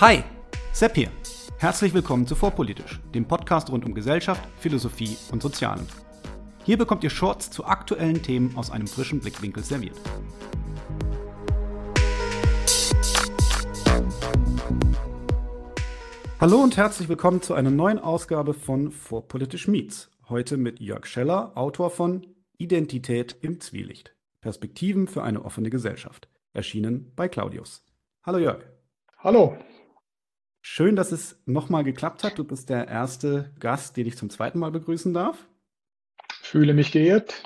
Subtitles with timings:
[0.00, 0.22] Hi,
[0.70, 1.10] Sepp hier.
[1.58, 5.88] Herzlich willkommen zu Vorpolitisch, dem Podcast rund um Gesellschaft, Philosophie und Sozialen.
[6.62, 9.96] Hier bekommt ihr Shorts zu aktuellen Themen aus einem frischen Blickwinkel serviert.
[16.40, 20.12] Hallo und herzlich willkommen zu einer neuen Ausgabe von Vorpolitisch Meets.
[20.28, 22.24] Heute mit Jörg Scheller, Autor von
[22.56, 24.14] Identität im Zwielicht.
[24.42, 26.28] Perspektiven für eine offene Gesellschaft.
[26.52, 27.84] Erschienen bei Claudius.
[28.22, 28.62] Hallo Jörg.
[29.18, 29.58] Hallo.
[30.60, 32.38] Schön, dass es nochmal geklappt hat.
[32.38, 35.48] Du bist der erste Gast, den ich zum zweiten Mal begrüßen darf.
[36.42, 37.42] Fühle mich geehrt.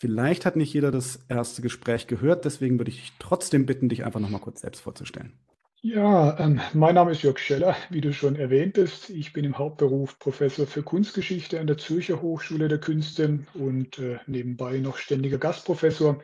[0.00, 4.04] Vielleicht hat nicht jeder das erste Gespräch gehört, deswegen würde ich dich trotzdem bitten, dich
[4.04, 5.32] einfach nochmal kurz selbst vorzustellen.
[5.80, 9.10] Ja, ähm, mein Name ist Jörg Scheller, wie du schon erwähntest.
[9.10, 14.18] Ich bin im Hauptberuf Professor für Kunstgeschichte an der Zürcher Hochschule der Künste und äh,
[14.26, 16.20] nebenbei noch ständiger Gastprofessor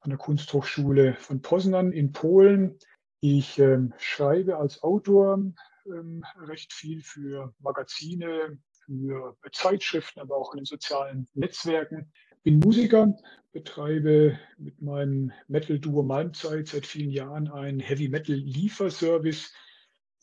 [0.00, 2.78] an der Kunsthochschule von Poznan in Polen.
[3.20, 5.52] Ich ähm, schreibe als Autor
[5.86, 12.12] ähm, recht viel für Magazine, für Zeitschriften, aber auch in den sozialen Netzwerken.
[12.42, 13.16] Bin Musiker,
[13.52, 19.52] betreibe mit meinem Metal-Duo Malmzeit seit vielen Jahren einen Heavy-Metal-Lieferservice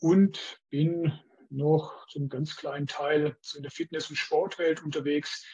[0.00, 1.12] und bin
[1.48, 5.44] noch zum ganz kleinen Teil in der Fitness- und Sportwelt unterwegs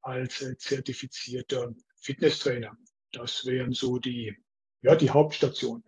[0.00, 2.76] als äh, zertifizierter Fitnesstrainer.
[3.12, 4.36] Das wären so die,
[4.82, 5.84] ja, die Hauptstationen.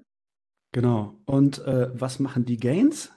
[0.72, 1.18] Genau.
[1.26, 3.10] Und äh, was machen die Gains?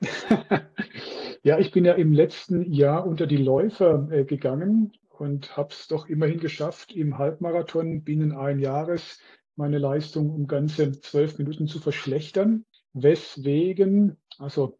[1.42, 5.86] ja, ich bin ja im letzten Jahr unter die Läufer äh, gegangen und habe es
[5.88, 9.20] doch immerhin geschafft, im Halbmarathon binnen ein Jahres
[9.56, 12.64] meine Leistung um ganze zwölf Minuten zu verschlechtern.
[12.92, 14.78] Weswegen, also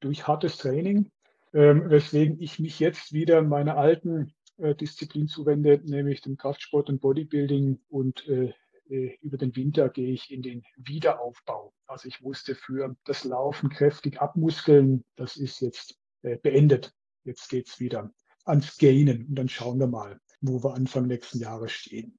[0.00, 1.10] durch hartes Training,
[1.52, 7.00] ähm, weswegen ich mich jetzt wieder meiner alten äh, Disziplin zuwende, nämlich dem Kraftsport und
[7.00, 8.52] Bodybuilding und äh,
[8.88, 11.72] über den Winter gehe ich in den Wiederaufbau.
[11.86, 15.04] Also ich musste für das Laufen kräftig abmuskeln.
[15.16, 16.92] Das ist jetzt äh, beendet.
[17.24, 18.10] Jetzt geht's wieder
[18.44, 22.18] ans Gainen und dann schauen wir mal, wo wir Anfang nächsten Jahres stehen.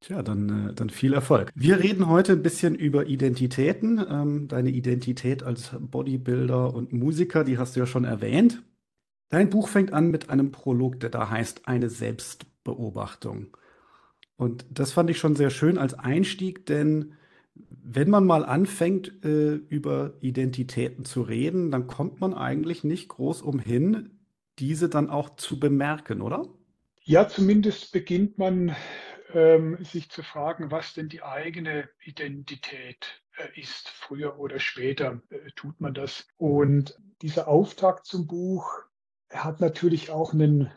[0.00, 1.50] Tja, dann, äh, dann viel Erfolg.
[1.54, 4.04] Wir reden heute ein bisschen über Identitäten.
[4.08, 8.62] Ähm, deine Identität als Bodybuilder und Musiker, die hast du ja schon erwähnt.
[9.28, 13.56] Dein Buch fängt an mit einem Prolog, der da heißt Eine Selbstbeobachtung.
[14.36, 17.14] Und das fand ich schon sehr schön als Einstieg, denn
[17.54, 23.42] wenn man mal anfängt, äh, über Identitäten zu reden, dann kommt man eigentlich nicht groß
[23.42, 24.18] umhin,
[24.58, 26.46] diese dann auch zu bemerken, oder?
[27.02, 28.74] Ja, zumindest beginnt man
[29.32, 33.88] ähm, sich zu fragen, was denn die eigene Identität äh, ist.
[33.88, 36.26] Früher oder später äh, tut man das.
[36.36, 38.68] Und dieser Auftakt zum Buch
[39.30, 40.70] hat natürlich auch einen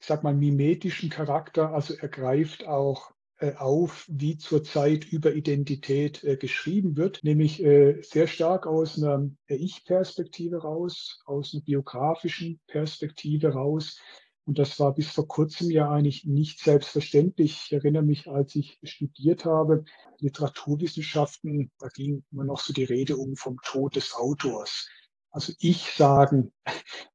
[0.00, 1.72] ich sag mal, mimetischen Charakter.
[1.72, 8.00] Also er greift auch äh, auf, wie zurzeit über Identität äh, geschrieben wird, nämlich äh,
[8.02, 13.98] sehr stark aus einer Ich-Perspektive raus, aus einer biografischen Perspektive raus.
[14.44, 17.62] Und das war bis vor kurzem ja eigentlich nicht selbstverständlich.
[17.66, 19.84] Ich erinnere mich, als ich studiert habe,
[20.18, 24.88] Literaturwissenschaften, da ging immer noch so die Rede um vom Tod des Autors.
[25.30, 26.52] Also ich sagen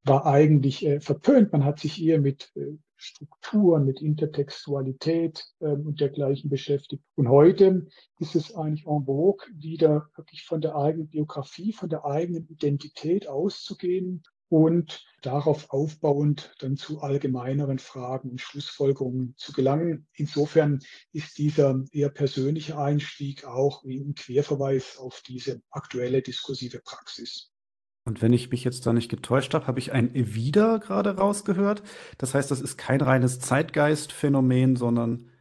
[0.03, 1.51] war eigentlich äh, verpönt.
[1.51, 7.03] Man hat sich eher mit äh, Strukturen, mit Intertextualität äh, und dergleichen beschäftigt.
[7.15, 7.87] Und heute
[8.19, 13.27] ist es eigentlich en vogue, wieder wirklich von der eigenen Biografie, von der eigenen Identität
[13.27, 20.07] auszugehen und darauf aufbauend dann zu allgemeineren Fragen und Schlussfolgerungen zu gelangen.
[20.13, 20.79] Insofern
[21.11, 27.51] ist dieser eher persönliche Einstieg auch wie ein Querverweis auf diese aktuelle diskursive Praxis.
[28.05, 31.81] Und wenn ich mich jetzt da nicht getäuscht habe, habe ich ein Wieder gerade rausgehört.
[32.19, 35.31] Das heißt, das ist kein reines Zeitgeistphänomen, sondern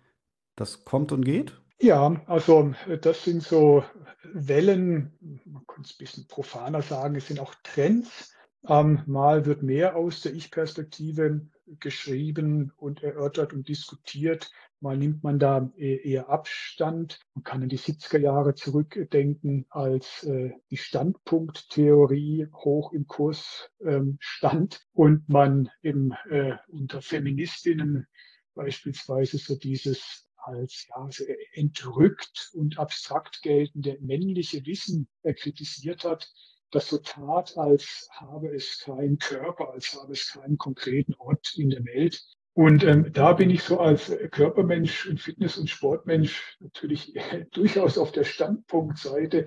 [0.57, 1.61] das kommt und geht?
[1.79, 3.85] Ja, also das sind so
[4.33, 5.13] Wellen,
[5.45, 8.35] man könnte es ein bisschen profaner sagen, es sind auch Trends.
[8.67, 11.47] Ähm, mal wird mehr aus der Ich-Perspektive
[11.81, 14.51] geschrieben und erörtert und diskutiert.
[14.85, 17.19] Mal nimmt man da e-, eher Abstand.
[17.33, 24.19] Man kann in die 70er Jahre zurückdenken, als äh, die Standpunkttheorie hoch im Kurs ähm,
[24.21, 28.07] stand und man eben äh, unter Feministinnen
[28.55, 31.09] beispielsweise so dieses als ja,
[31.53, 36.31] entrückt und abstrakt geltende männliche Wissen äh, kritisiert hat
[36.71, 41.71] das so tat, als habe es keinen Körper, als habe es keinen konkreten Ort in
[41.71, 42.21] der Welt.
[42.55, 47.13] Und ähm, da bin ich so als Körpermensch und Fitness- und Sportmensch natürlich
[47.53, 49.47] durchaus auf der Standpunktseite,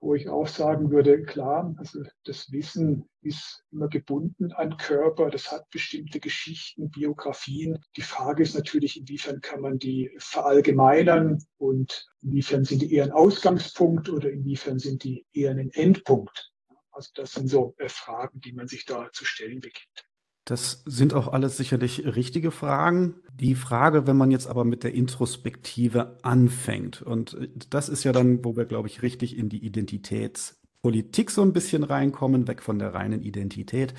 [0.00, 5.52] wo ich auch sagen würde, klar, also das Wissen ist immer gebunden an Körper, das
[5.52, 7.78] hat bestimmte Geschichten, Biografien.
[7.96, 13.12] Die Frage ist natürlich, inwiefern kann man die verallgemeinern und inwiefern sind die eher ein
[13.12, 16.50] Ausgangspunkt oder inwiefern sind die eher ein Endpunkt.
[16.90, 20.11] Also das sind so äh, Fragen, die man sich da zu stellen beginnt.
[20.44, 23.14] Das sind auch alles sicherlich richtige Fragen.
[23.32, 28.12] Die Frage, wenn man jetzt aber mit der Introspektive anfängt, und äh, das ist ja
[28.12, 32.78] dann, wo wir, glaube ich, richtig in die Identitätspolitik so ein bisschen reinkommen, weg von
[32.78, 33.94] der reinen Identität.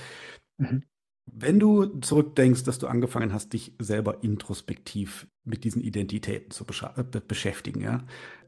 [0.57, 0.83] Mhm.
[1.25, 7.21] Wenn du zurückdenkst, dass du angefangen hast, dich selber introspektiv mit diesen Identitäten zu äh,
[7.25, 8.03] beschäftigen, ja,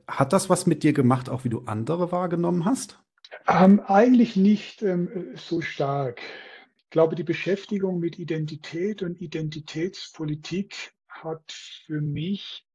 [0.07, 3.00] hat das was mit dir gemacht, auch wie du andere wahrgenommen hast?
[3.47, 6.21] Ähm, eigentlich nicht ähm, so stark.
[6.95, 12.65] Ich glaube, die Beschäftigung mit Identität und Identitätspolitik hat für mich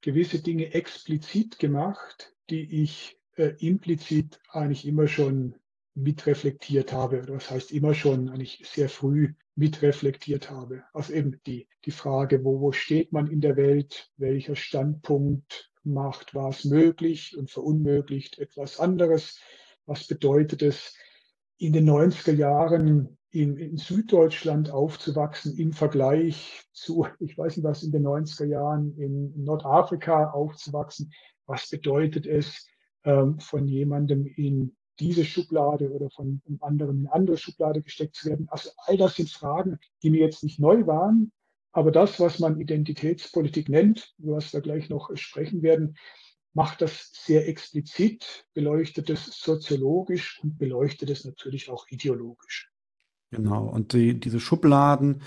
[0.00, 5.56] gewisse Dinge explizit gemacht, die ich äh, implizit eigentlich immer schon
[5.94, 10.84] mitreflektiert habe, das heißt immer schon eigentlich sehr früh mitreflektiert habe.
[10.92, 16.32] Also eben die, die Frage, wo, wo steht man in der Welt, welcher Standpunkt macht
[16.36, 19.40] was möglich und verunmöglicht etwas anderes,
[19.84, 20.94] was bedeutet es,
[21.58, 27.82] in den 90er Jahren in, in, Süddeutschland aufzuwachsen im Vergleich zu, ich weiß nicht was,
[27.82, 31.12] in den 90er Jahren in Nordafrika aufzuwachsen.
[31.46, 32.66] Was bedeutet es,
[33.04, 38.14] ähm, von jemandem in diese Schublade oder von einem anderen in eine andere Schublade gesteckt
[38.14, 38.46] zu werden.
[38.50, 41.32] Also all das sind Fragen, die mir jetzt nicht neu waren,
[41.72, 45.96] aber das, was man Identitätspolitik nennt, über was wir gleich noch sprechen werden,
[46.54, 52.71] macht das sehr explizit, beleuchtet es soziologisch und beleuchtet es natürlich auch ideologisch.
[53.32, 55.22] Genau, und die, diese Schubladen,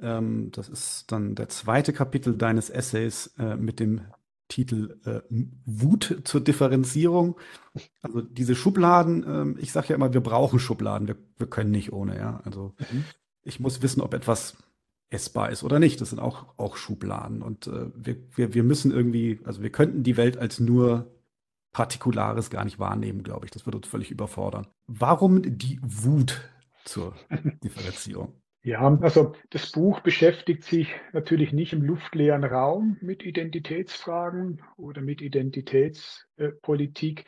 [0.00, 4.02] ähm, das ist dann der zweite Kapitel deines Essays äh, mit dem
[4.48, 5.22] Titel äh,
[5.64, 7.36] Wut zur Differenzierung.
[8.02, 11.92] Also diese Schubladen, äh, ich sage ja immer, wir brauchen Schubladen, wir, wir können nicht
[11.92, 12.40] ohne, ja.
[12.44, 13.04] Also mhm.
[13.42, 14.56] ich muss wissen, ob etwas
[15.08, 16.00] essbar ist oder nicht.
[16.00, 17.40] Das sind auch, auch Schubladen.
[17.40, 21.10] Und äh, wir, wir, wir müssen irgendwie, also wir könnten die Welt als nur
[21.72, 23.50] Partikulares gar nicht wahrnehmen, glaube ich.
[23.50, 24.66] Das würde uns völlig überfordern.
[24.86, 26.40] Warum die Wut
[26.86, 27.14] zur
[27.62, 28.40] Differenzierung?
[28.62, 35.22] Ja, also das Buch beschäftigt sich natürlich nicht im luftleeren Raum mit Identitätsfragen oder mit
[35.22, 37.26] Identitätspolitik,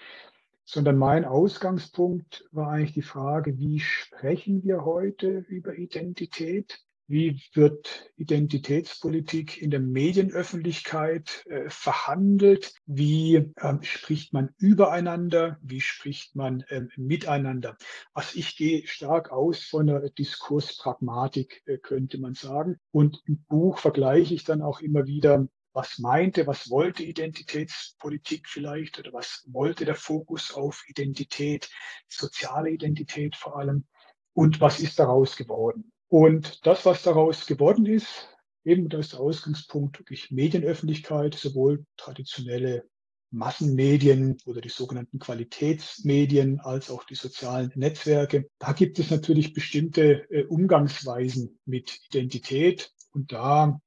[0.65, 6.81] sondern mein Ausgangspunkt war eigentlich die Frage, wie sprechen wir heute über Identität?
[7.11, 12.75] Wie wird Identitätspolitik in der Medienöffentlichkeit äh, verhandelt?
[12.85, 15.59] Wie ähm, spricht man übereinander?
[15.63, 17.79] Wie spricht man ähm, miteinander?
[18.13, 22.77] Also ich gehe stark aus von der Diskurspragmatik, äh, könnte man sagen.
[22.91, 28.99] Und im Buch vergleiche ich dann auch immer wieder was meinte, was wollte Identitätspolitik vielleicht
[28.99, 31.71] oder was wollte der Fokus auf Identität,
[32.07, 33.87] soziale Identität vor allem
[34.35, 35.91] und was ist daraus geworden.
[36.09, 38.29] Und das, was daraus geworden ist,
[38.65, 42.85] eben das ist der Ausgangspunkt wirklich Medienöffentlichkeit, sowohl traditionelle
[43.31, 48.49] Massenmedien oder die sogenannten Qualitätsmedien als auch die sozialen Netzwerke.
[48.59, 53.79] Da gibt es natürlich bestimmte äh, Umgangsweisen mit Identität und da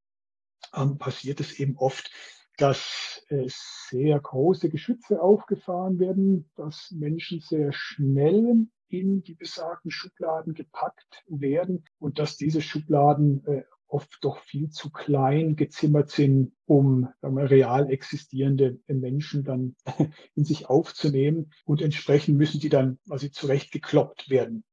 [0.76, 2.12] ähm, passiert es eben oft,
[2.58, 10.54] dass äh, sehr große Geschütze aufgefahren werden, dass Menschen sehr schnell in die besagten Schubladen
[10.54, 17.10] gepackt werden und dass diese Schubladen äh, oft doch viel zu klein gezimmert sind, um
[17.22, 19.76] wir, real existierende Menschen dann
[20.36, 21.52] in sich aufzunehmen.
[21.66, 24.64] Und entsprechend müssen die dann quasi zurecht gekloppt werden.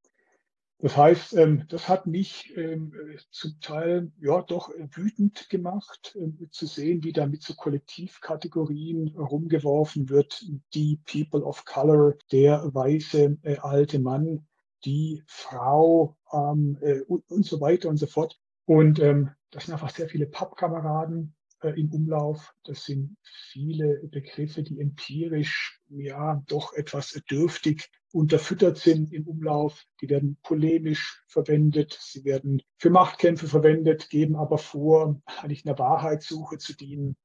[0.81, 2.93] Das heißt, ähm, das hat mich ähm,
[3.31, 10.09] zum Teil ja doch wütend gemacht, ähm, zu sehen, wie da mit so Kollektivkategorien rumgeworfen
[10.09, 10.45] wird.
[10.75, 14.47] Die People of Color, der weiße äh, alte Mann,
[14.85, 18.39] die Frau äh, und so weiter und so fort.
[18.65, 22.55] Und das sind einfach sehr viele Pappkameraden, äh, im Umlauf.
[22.65, 23.17] Das sind
[23.51, 29.85] viele Begriffe, die empirisch ja doch etwas dürftig unterfüttert sind im Umlauf.
[30.01, 36.59] Die werden polemisch verwendet, sie werden für Machtkämpfe verwendet, geben aber vor, eigentlich einer Wahrheitssuche
[36.59, 37.17] zu dienen.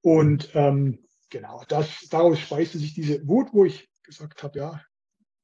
[0.00, 0.98] Und ähm,
[1.30, 4.82] genau, das, daraus speiste sich diese Wut, wo ich gesagt habe, ja,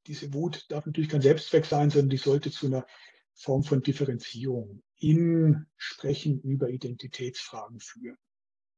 [0.07, 2.87] diese Wut darf natürlich kein Selbstzweck sein, sondern die sollte zu einer
[3.35, 8.17] Form von Differenzierung im Sprechen über Identitätsfragen führen.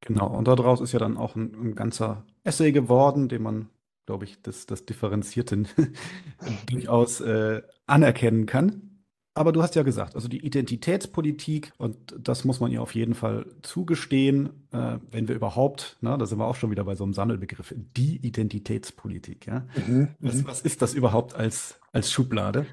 [0.00, 3.70] Genau, und daraus ist ja dann auch ein, ein ganzer Essay geworden, den man,
[4.06, 5.68] glaube ich, das, das Differenzierten
[6.70, 8.90] durchaus äh, anerkennen kann.
[9.32, 13.14] Aber du hast ja gesagt, also die Identitätspolitik, und das muss man ihr auf jeden
[13.14, 17.04] Fall zugestehen, äh, wenn wir überhaupt, na, da sind wir auch schon wieder bei so
[17.04, 19.46] einem Sammelbegriff, die Identitätspolitik.
[19.46, 19.66] Ja?
[19.86, 20.46] Mhm, was, mhm.
[20.48, 22.66] was, ist das überhaupt als, als Schublade?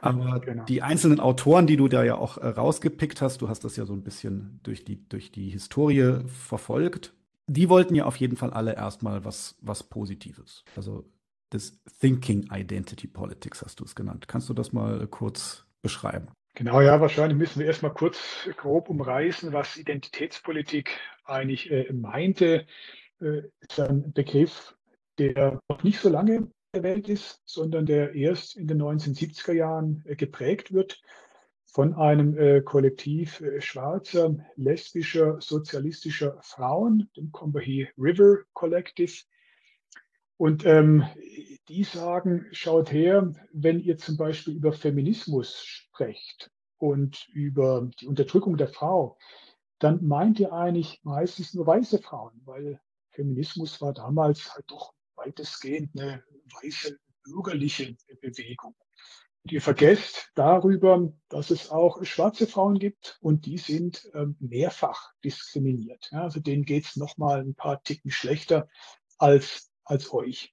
[0.00, 0.64] Aber genau.
[0.64, 3.84] die einzelnen Autoren, die du da ja auch äh, rausgepickt hast, du hast das ja
[3.84, 7.14] so ein bisschen durch die, durch die Historie verfolgt,
[7.46, 10.64] die wollten ja auf jeden Fall alle erstmal was, was Positives.
[10.74, 11.04] Also
[11.52, 14.26] des Thinking Identity Politics, hast du es genannt.
[14.28, 16.28] Kannst du das mal kurz beschreiben?
[16.54, 22.66] Genau, ja, wahrscheinlich müssen wir erstmal kurz grob umreißen, was Identitätspolitik eigentlich äh, meinte.
[23.20, 24.74] Äh, ist ein Begriff,
[25.18, 30.02] der noch nicht so lange der Welt ist, sondern der erst in den 1970er Jahren
[30.06, 31.00] äh, geprägt wird
[31.76, 39.24] von einem äh, Kollektiv äh, schwarzer, lesbischer, sozialistischer Frauen, dem Combahee River Collective.
[40.38, 41.04] Und ähm,
[41.68, 48.56] die sagen, schaut her, wenn ihr zum Beispiel über Feminismus sprecht und über die Unterdrückung
[48.56, 49.18] der Frau,
[49.78, 52.80] dann meint ihr eigentlich meistens nur weiße Frauen, weil
[53.10, 56.24] Feminismus war damals halt doch weitestgehend eine
[56.62, 58.74] weiße bürgerliche Bewegung.
[59.46, 65.12] Und ihr vergesst darüber, dass es auch schwarze Frauen gibt und die sind ähm, mehrfach
[65.22, 66.08] diskriminiert.
[66.10, 68.68] Also denen geht es nochmal ein paar Ticken schlechter
[69.18, 70.52] als, als euch.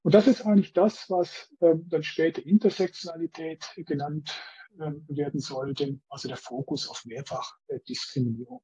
[0.00, 4.32] Und das ist eigentlich das, was ähm, dann später Intersektionalität genannt
[4.80, 8.62] ähm, werden sollte, also der Fokus auf Mehrfachdiskriminierung.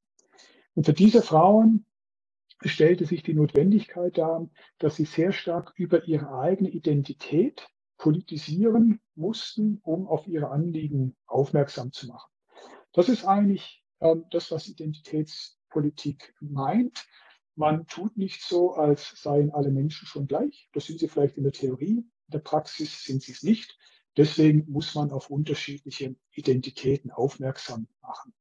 [0.72, 1.84] Und für diese Frauen
[2.64, 4.48] stellte sich die Notwendigkeit dar,
[4.78, 7.68] dass sie sehr stark über ihre eigene Identität
[8.00, 12.30] politisieren mussten, um auf ihre Anliegen aufmerksam zu machen.
[12.92, 17.06] Das ist eigentlich ähm, das, was Identitätspolitik meint.
[17.54, 20.68] Man tut nicht so, als seien alle Menschen schon gleich.
[20.72, 21.98] Das sind sie vielleicht in der Theorie.
[21.98, 23.78] In der Praxis sind sie es nicht.
[24.16, 28.34] Deswegen muss man auf unterschiedliche Identitäten aufmerksam machen.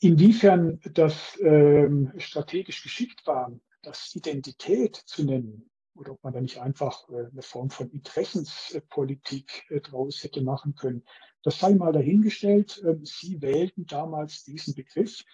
[0.00, 3.52] Inwiefern das ähm, strategisch geschickt war,
[3.82, 9.66] das Identität zu nennen, oder ob man da nicht einfach äh, eine Form von Interessenspolitik
[9.70, 11.04] äh, draus hätte machen können,
[11.42, 12.82] das sei mal dahingestellt.
[12.86, 15.24] Ähm, Sie wählten damals diesen Begriff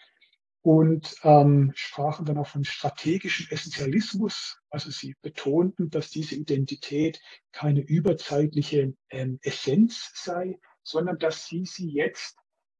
[0.62, 4.59] und ähm, sprachen dann auch von strategischem Essentialismus.
[4.71, 7.21] Also sie betonten, dass diese Identität
[7.52, 12.38] keine überzeitliche ähm, Essenz sei, sondern dass sie sie jetzt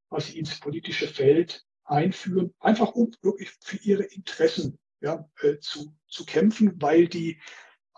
[0.09, 6.25] quasi ins politische Feld einführen, einfach um wirklich für ihre Interessen ja, äh, zu, zu
[6.25, 7.39] kämpfen, weil die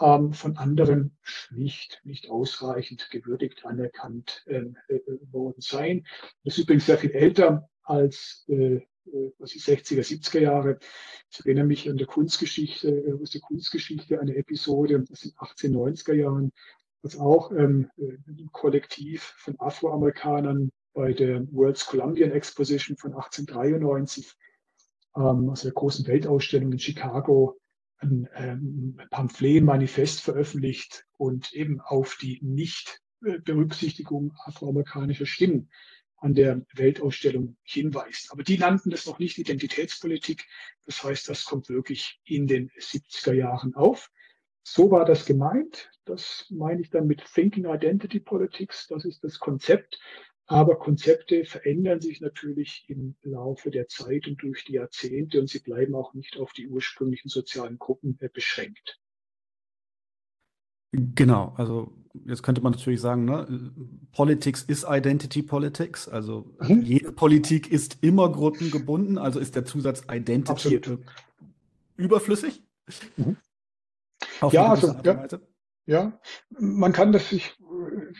[0.00, 4.98] ähm, von anderen schlicht nicht ausreichend gewürdigt anerkannt ähm, äh,
[5.30, 6.06] worden seien.
[6.44, 10.78] Das ist übrigens sehr viel älter als äh, äh was ich 60er, 70er Jahre.
[11.30, 16.14] Ich erinnere mich an der Kunstgeschichte, äh, aus der Kunstgeschichte eine Episode aus den 1890er
[16.14, 16.52] Jahren,
[17.02, 24.34] als auch ähm, äh, ein Kollektiv von Afroamerikanern bei der World's Columbian Exposition von 1893,
[25.16, 27.58] ähm, also der großen Weltausstellung in Chicago,
[27.98, 35.70] ein ähm, Pamphlet, Manifest veröffentlicht und eben auf die Nicht-Berücksichtigung afroamerikanischer Stimmen
[36.18, 38.32] an der Weltausstellung hinweist.
[38.32, 40.44] Aber die nannten das noch nicht Identitätspolitik.
[40.84, 44.10] Das heißt, das kommt wirklich in den 70er Jahren auf.
[44.62, 45.90] So war das gemeint.
[46.04, 48.86] Das meine ich dann mit Thinking Identity Politics.
[48.88, 49.98] Das ist das Konzept.
[50.48, 55.58] Aber Konzepte verändern sich natürlich im Laufe der Zeit und durch die Jahrzehnte und sie
[55.58, 59.00] bleiben auch nicht auf die ursprünglichen sozialen Gruppen äh, beschränkt.
[60.92, 61.92] Genau, also
[62.24, 63.72] jetzt könnte man natürlich sagen, ne,
[64.12, 66.82] Politics ist Identity Politics, also mhm.
[66.82, 71.00] jede Politik ist immer gruppengebunden, also ist der Zusatz Identity Absolut.
[71.96, 72.62] überflüssig.
[73.16, 73.36] Mhm.
[74.52, 75.26] ja, also, ja,
[75.86, 76.18] ja,
[76.50, 77.56] man kann das sich,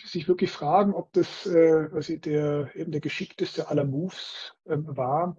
[0.04, 5.36] sich wirklich fragen, ob das äh, also der, eben der geschickteste aller Moves ähm, war.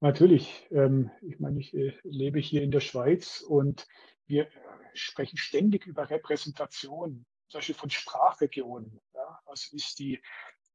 [0.00, 3.86] Natürlich, ähm, ich meine, ich äh, lebe hier in der Schweiz und
[4.26, 4.48] wir
[4.94, 9.00] sprechen ständig über Repräsentation, zum Beispiel von Sprachregionen.
[9.14, 9.40] Ja?
[9.46, 10.20] Also ist die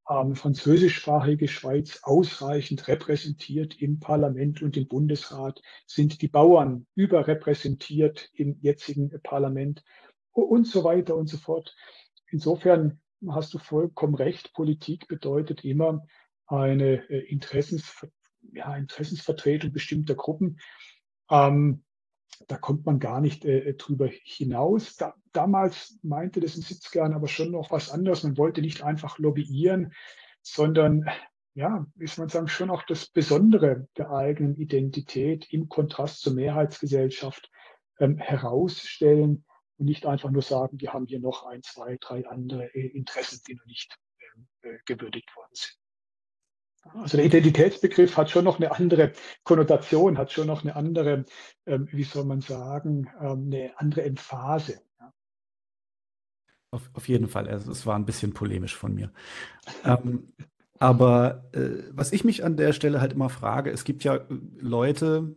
[0.09, 5.61] ähm, französischsprachige Schweiz ausreichend repräsentiert im Parlament und im Bundesrat?
[5.85, 9.83] Sind die Bauern überrepräsentiert im jetzigen Parlament?
[10.31, 11.75] Und so weiter und so fort.
[12.29, 14.53] Insofern hast du vollkommen recht.
[14.53, 16.05] Politik bedeutet immer
[16.47, 18.09] eine äh, Interessensver
[18.53, 20.59] ja, Interessensvertretung bestimmter Gruppen.
[21.29, 21.83] Ähm,
[22.47, 24.95] da kommt man gar nicht äh, drüber hinaus.
[24.95, 28.23] Da, damals meinte das in 70 Jahren aber schon noch was anderes.
[28.23, 29.93] Man wollte nicht einfach lobbyieren,
[30.41, 31.05] sondern
[31.53, 37.51] ja, wie man sagen, schon auch das Besondere der eigenen Identität im Kontrast zur Mehrheitsgesellschaft
[37.99, 39.45] ähm, herausstellen
[39.81, 43.41] und nicht einfach nur sagen, wir haben hier noch ein, zwei, drei andere äh, Interessen,
[43.47, 45.77] die noch nicht ähm, äh, gewürdigt worden sind.
[46.83, 51.25] Also der Identitätsbegriff hat schon noch eine andere Konnotation, hat schon noch eine andere,
[51.65, 54.81] ähm, wie soll man sagen, ähm, eine andere Emphase.
[56.69, 59.11] Auf, auf, jeden Fall, also es war ein bisschen polemisch von mir.
[59.83, 60.31] ähm,
[60.77, 64.25] aber äh, was ich mich an der Stelle halt immer frage, es gibt ja
[64.59, 65.35] Leute,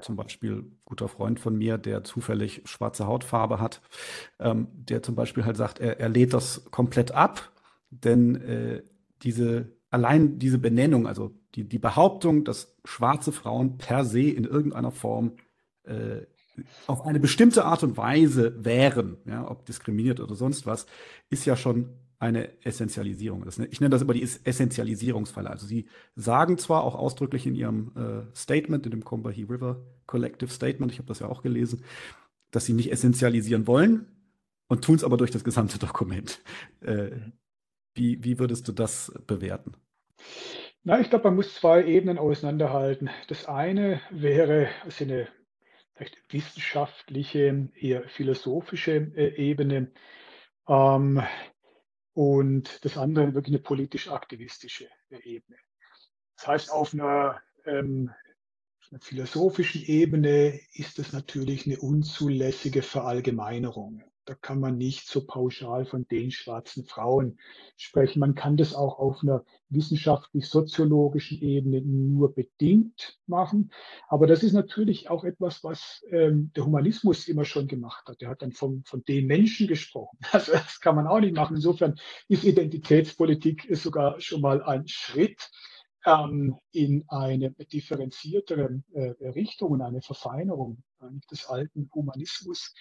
[0.00, 3.80] zum Beispiel guter Freund von mir, der zufällig schwarze Hautfarbe hat,
[4.38, 7.52] ähm, der zum Beispiel halt sagt, er, er lädt das komplett ab,
[7.90, 8.82] denn äh,
[9.22, 14.90] diese allein diese Benennung, also die, die Behauptung, dass schwarze Frauen per se in irgendeiner
[14.90, 15.32] Form
[15.84, 16.22] äh,
[16.86, 20.86] auf eine bestimmte Art und Weise wären, ja, ob diskriminiert oder sonst was,
[21.30, 23.44] ist ja schon eine Essentialisierung.
[23.44, 25.48] Das, ich nenne das immer die Essentialisierungsfalle.
[25.48, 30.50] Also sie sagen zwar auch ausdrücklich in ihrem äh, Statement, in dem Combahee River Collective
[30.50, 31.84] Statement, ich habe das ja auch gelesen,
[32.50, 34.06] dass sie nicht essentialisieren wollen
[34.68, 36.40] und tun es aber durch das gesamte Dokument.
[36.80, 37.10] Äh,
[37.94, 39.74] wie, wie würdest du das bewerten?
[40.82, 43.10] Na, ich glaube, man muss zwei Ebenen auseinanderhalten.
[43.28, 45.28] Das eine wäre also eine
[45.94, 49.90] vielleicht wissenschaftliche, eher philosophische äh, Ebene.
[50.68, 51.22] Ähm,
[52.18, 54.88] und das andere wirklich eine politisch-aktivistische
[55.22, 55.56] Ebene.
[56.36, 58.10] Das heißt, auf einer, ähm,
[58.80, 64.02] auf einer philosophischen Ebene ist es natürlich eine unzulässige Verallgemeinerung.
[64.28, 67.38] Da kann man nicht so pauschal von den schwarzen Frauen
[67.78, 68.20] sprechen.
[68.20, 73.72] Man kann das auch auf einer wissenschaftlich-soziologischen Ebene nur bedingt machen.
[74.06, 78.20] Aber das ist natürlich auch etwas, was ähm, der Humanismus immer schon gemacht hat.
[78.20, 80.18] Der hat dann vom, von den Menschen gesprochen.
[80.30, 81.56] Also das kann man auch nicht machen.
[81.56, 85.50] Insofern ist Identitätspolitik sogar schon mal ein Schritt
[86.04, 92.74] ähm, in eine differenziertere äh, Richtung und eine Verfeinerung äh, des alten Humanismus.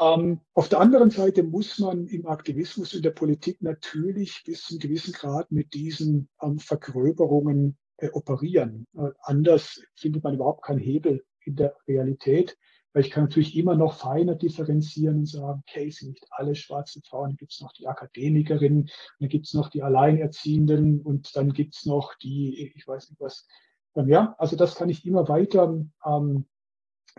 [0.00, 4.74] Ähm, auf der anderen Seite muss man im Aktivismus und der Politik natürlich bis zu
[4.74, 8.86] einem gewissen Grad mit diesen ähm, Vergröberungen äh, operieren.
[8.96, 12.56] Äh, anders findet man überhaupt keinen Hebel in der Realität,
[12.92, 17.02] weil ich kann natürlich immer noch feiner differenzieren und sagen, okay, sind nicht alle schwarzen
[17.02, 18.88] Frauen, dann gibt es noch die Akademikerinnen,
[19.18, 23.20] dann gibt es noch die Alleinerziehenden und dann gibt es noch die, ich weiß nicht
[23.20, 23.48] was.
[23.96, 26.46] Ähm, ja, also das kann ich immer weiter ähm,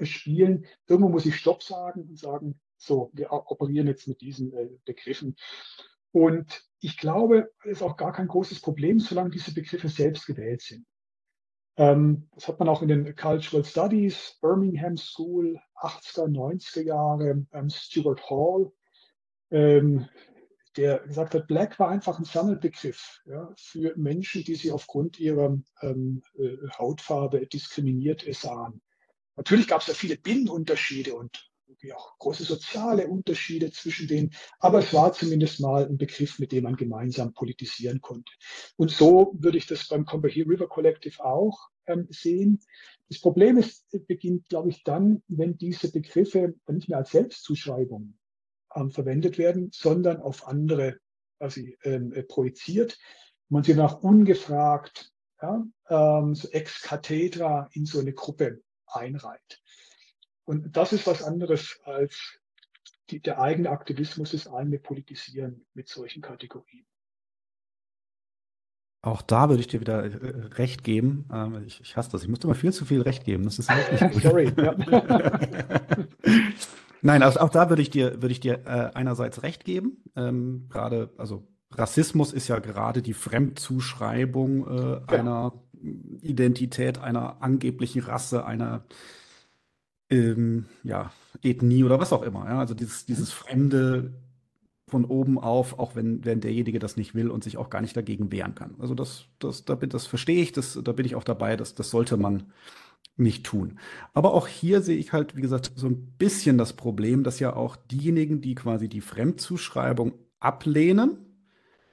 [0.01, 0.65] spielen.
[0.87, 5.35] Irgendwo muss ich Stopp sagen und sagen, so, wir operieren jetzt mit diesen äh, Begriffen.
[6.11, 10.61] Und ich glaube, es ist auch gar kein großes Problem, solange diese Begriffe selbst gewählt
[10.61, 10.85] sind.
[11.75, 17.69] Ähm, das hat man auch in den Cultural Studies, Birmingham School, 80er, 90er Jahre, ähm,
[17.69, 18.71] Stuart Hall,
[19.51, 20.07] ähm,
[20.77, 23.21] der gesagt hat, Black war einfach ein Sammelbegriff
[23.57, 25.95] für Menschen, die sie aufgrund ihrer äh,
[26.77, 28.81] Hautfarbe diskriminiert sahen.
[29.35, 31.48] Natürlich gab es da viele Binnenunterschiede und
[31.93, 34.31] auch große soziale Unterschiede zwischen denen.
[34.59, 38.31] Aber es war zumindest mal ein Begriff, mit dem man gemeinsam politisieren konnte.
[38.77, 42.61] Und so würde ich das beim Combahee River Collective auch ähm, sehen.
[43.09, 48.13] Das Problem ist, beginnt, glaube ich, dann, wenn diese Begriffe nicht mehr als Selbstzuschreibung
[48.75, 50.99] ähm, verwendet werden, sondern auf andere
[51.37, 52.97] quasi ähm, äh, projiziert.
[53.47, 55.11] Man sie danach ungefragt,
[55.41, 59.61] ja, ähm, so ex cathedra in so eine Gruppe einreiht.
[60.49, 62.39] Und das ist was anderes als
[63.11, 66.87] die, der eigene Aktivismus, das eigene Politisieren mit solchen Kategorien.
[69.03, 71.29] Auch da würde ich dir wieder äh, recht geben.
[71.31, 72.23] Ähm, ich, ich, hasse das.
[72.23, 73.43] Ich musste immer viel zu viel recht geben.
[73.43, 74.23] Das ist auch nicht gut.
[74.23, 74.51] Sorry.
[77.03, 80.03] Nein, also auch da würde ich dir, würde ich dir äh, einerseits recht geben.
[80.15, 85.05] Ähm, gerade, also Rassismus ist ja gerade die Fremdzuschreibung äh, ja.
[85.09, 85.53] einer
[86.23, 88.83] Identität, einer angeblichen Rasse, einer
[90.09, 92.45] ähm, ja, Ethnie oder was auch immer.
[92.45, 92.59] Ja?
[92.59, 94.13] Also dieses, dieses Fremde
[94.87, 97.95] von oben auf, auch wenn, wenn derjenige das nicht will und sich auch gar nicht
[97.95, 98.75] dagegen wehren kann.
[98.79, 101.91] Also das, das, das, das verstehe ich, das, da bin ich auch dabei, das, das
[101.91, 102.51] sollte man
[103.15, 103.79] nicht tun.
[104.13, 107.55] Aber auch hier sehe ich halt, wie gesagt, so ein bisschen das Problem, dass ja
[107.55, 111.17] auch diejenigen, die quasi die Fremdzuschreibung ablehnen,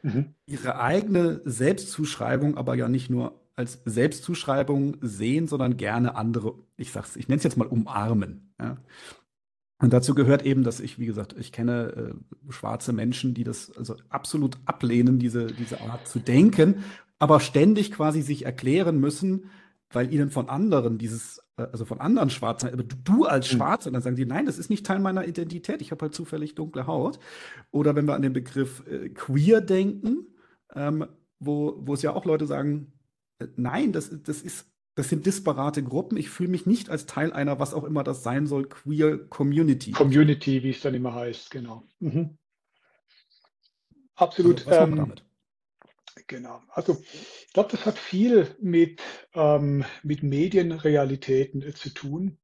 [0.02, 0.34] mhm.
[0.46, 7.16] ihre eigene Selbstzuschreibung aber ja nicht nur als Selbstzuschreibung sehen, sondern gerne andere, ich sag's,
[7.16, 8.52] ich nenne es jetzt mal umarmen.
[8.60, 8.76] Ja?
[9.78, 12.14] Und dazu gehört eben, dass ich, wie gesagt, ich kenne
[12.48, 16.84] äh, schwarze Menschen, die das also absolut ablehnen, diese, diese Art zu denken,
[17.18, 19.50] aber ständig quasi sich erklären müssen,
[19.90, 23.56] weil ihnen von anderen dieses, äh, also von anderen Schwarzen, aber du, als hm.
[23.56, 26.14] Schwarze, und dann sagen die, nein, das ist nicht Teil meiner Identität, ich habe halt
[26.14, 27.18] zufällig dunkle Haut.
[27.70, 30.26] Oder wenn wir an den Begriff äh, queer denken,
[30.74, 31.06] ähm,
[31.38, 32.92] wo, wo es ja auch Leute sagen,
[33.56, 36.16] nein, das, das ist, das sind disparate Gruppen.
[36.16, 39.92] Ich fühle mich nicht als Teil einer, was auch immer das sein soll, queer Community.
[39.92, 41.82] Community, wie es dann immer heißt, genau.
[42.00, 42.38] Mhm.
[44.14, 44.66] Absolut.
[44.66, 45.24] Also, was ähm, damit?
[46.26, 46.62] Genau.
[46.70, 49.02] Also ich glaube, das hat viel mit,
[49.34, 52.38] ähm, mit Medienrealitäten äh, zu tun,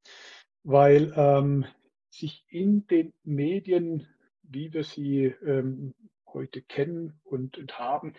[0.63, 1.65] weil ähm,
[2.11, 4.07] sich in den Medien,
[4.43, 5.95] wie wir sie ähm,
[6.27, 8.15] heute kennen und, und haben,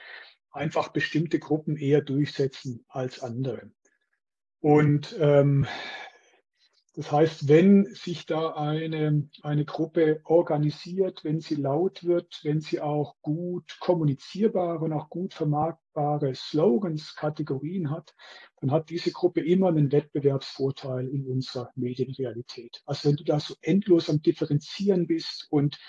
[0.53, 3.71] einfach bestimmte Gruppen eher durchsetzen als andere.
[4.61, 5.67] Und ähm,
[6.95, 12.81] Das heißt, wenn sich da eine, eine Gruppe organisiert, wenn sie laut wird, wenn sie
[12.81, 15.33] auch gut kommunizierbare und auch gut
[15.93, 18.13] vermarktbare Slogans, Kategorien hat,
[18.59, 22.81] dann hat diese Gruppe immer einen Wettbewerbsvorteil in unserer Medienrealität.
[22.85, 25.79] Also wenn du da so endlos am Differenzieren bist und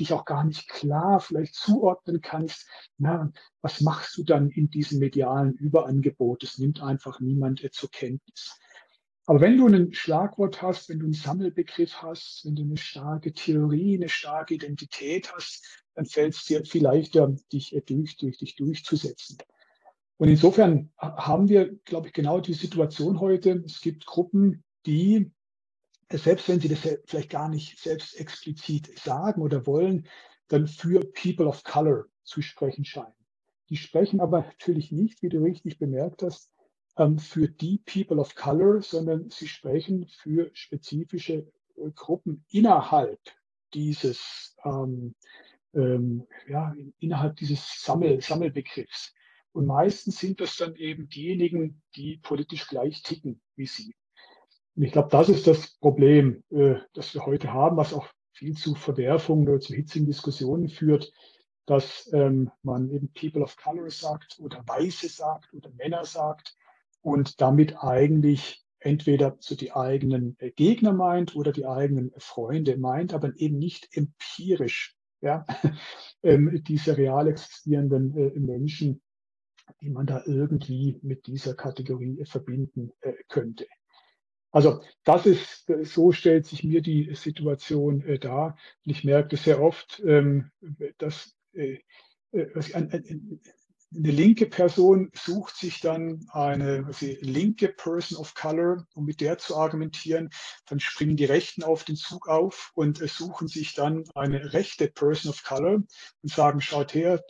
[0.00, 4.98] dich auch gar nicht klar vielleicht zuordnen kannst, na, was machst du dann in diesem
[4.98, 6.42] medialen Überangebot?
[6.42, 8.58] Das nimmt einfach niemand zur Kenntnis.
[9.26, 13.32] Aber wenn du ein Schlagwort hast, wenn du einen Sammelbegriff hast, wenn du eine starke
[13.32, 18.38] Theorie, eine starke Identität hast, dann fällt es dir viel leichter, dich äh, durch, durch
[18.38, 19.38] dich durchzusetzen.
[20.16, 23.62] Und insofern haben wir, glaube ich, genau die Situation heute.
[23.64, 25.30] Es gibt Gruppen, die,
[26.08, 30.08] äh, selbst wenn sie das vielleicht gar nicht selbst explizit sagen oder wollen,
[30.48, 33.14] dann für People of Color zu sprechen scheinen.
[33.68, 36.50] Die sprechen aber natürlich nicht, wie du richtig bemerkt hast,
[36.96, 43.20] ähm, für die People of Color, sondern sie sprechen für spezifische äh, Gruppen innerhalb
[43.74, 45.14] dieses, ähm,
[45.74, 49.14] ähm, ja, innerhalb dieses Sammel, Sammelbegriffs.
[49.52, 53.94] Und meistens sind das dann eben diejenigen, die politisch gleich ticken wie sie.
[54.74, 58.56] Und ich glaube, das ist das Problem, äh, das wir heute haben, was auch viel
[58.56, 61.12] zu Verwerfungen oder zu hitzigen Diskussionen führt,
[61.66, 66.56] dass ähm, man eben People of Color sagt oder Weiße sagt oder Männer sagt
[67.02, 73.14] und damit eigentlich entweder so die eigenen äh, Gegner meint oder die eigenen Freunde meint,
[73.14, 75.44] aber eben nicht empirisch ja,
[76.22, 79.00] ähm, diese real existierenden äh, Menschen,
[79.80, 83.66] die man da irgendwie mit dieser Kategorie verbinden äh, könnte.
[84.50, 88.58] Also das ist, so stellt sich mir die Situation dar.
[88.84, 90.50] Und ich merke sehr oft, ähm,
[90.98, 91.34] dass
[92.52, 92.90] was an,
[93.94, 99.38] eine linke Person sucht sich dann eine also linke Person of Color, um mit der
[99.38, 100.30] zu argumentieren.
[100.66, 105.30] Dann springen die Rechten auf den Zug auf und suchen sich dann eine rechte Person
[105.30, 105.74] of Color
[106.22, 107.22] und sagen, schaut her?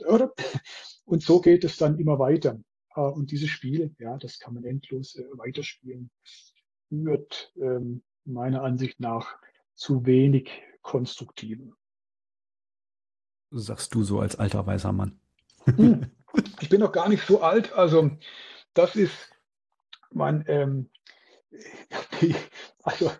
[1.05, 2.59] Und so geht es dann immer weiter.
[2.95, 6.11] Äh, und dieses Spiel, ja, das kann man endlos äh, weiterspielen,
[6.89, 9.37] führt ähm, meiner Ansicht nach
[9.75, 10.51] zu wenig
[10.83, 11.75] Konstruktiven.
[13.51, 15.19] Sagst du so als alter weißer Mann.
[16.61, 18.11] Ich bin noch gar nicht so alt, also
[18.75, 19.31] das ist
[20.11, 20.91] mein, ähm,
[22.21, 22.35] die,
[22.83, 23.13] also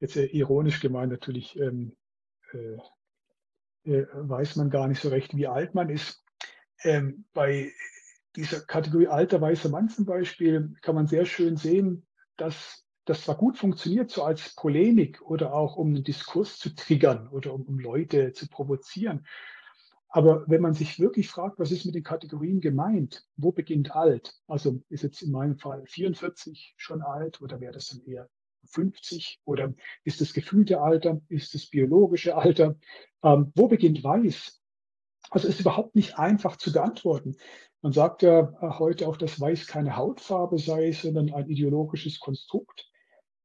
[0.00, 1.96] jetzt äh, ironisch gemeint natürlich, ähm,
[2.52, 6.24] äh, äh, weiß man gar nicht so recht, wie alt man ist.
[6.82, 7.72] Ähm, bei
[8.34, 13.36] dieser Kategorie alter weißer Mann zum Beispiel kann man sehr schön sehen, dass das zwar
[13.36, 17.78] gut funktioniert, so als Polemik oder auch um einen Diskurs zu triggern oder um, um
[17.78, 19.26] Leute zu provozieren.
[20.16, 23.26] Aber wenn man sich wirklich fragt, was ist mit den Kategorien gemeint?
[23.36, 24.34] Wo beginnt alt?
[24.46, 28.26] Also ist jetzt in meinem Fall 44 schon alt oder wäre das dann eher
[28.64, 29.74] 50 oder
[30.04, 31.20] ist das gefühlte Alter?
[31.28, 32.76] Ist das biologische Alter?
[33.22, 34.58] Ähm, wo beginnt weiß?
[35.28, 37.36] Also ist überhaupt nicht einfach zu beantworten.
[37.82, 42.90] Man sagt ja äh, heute auch, dass Weiß keine Hautfarbe sei, sondern ein ideologisches Konstrukt.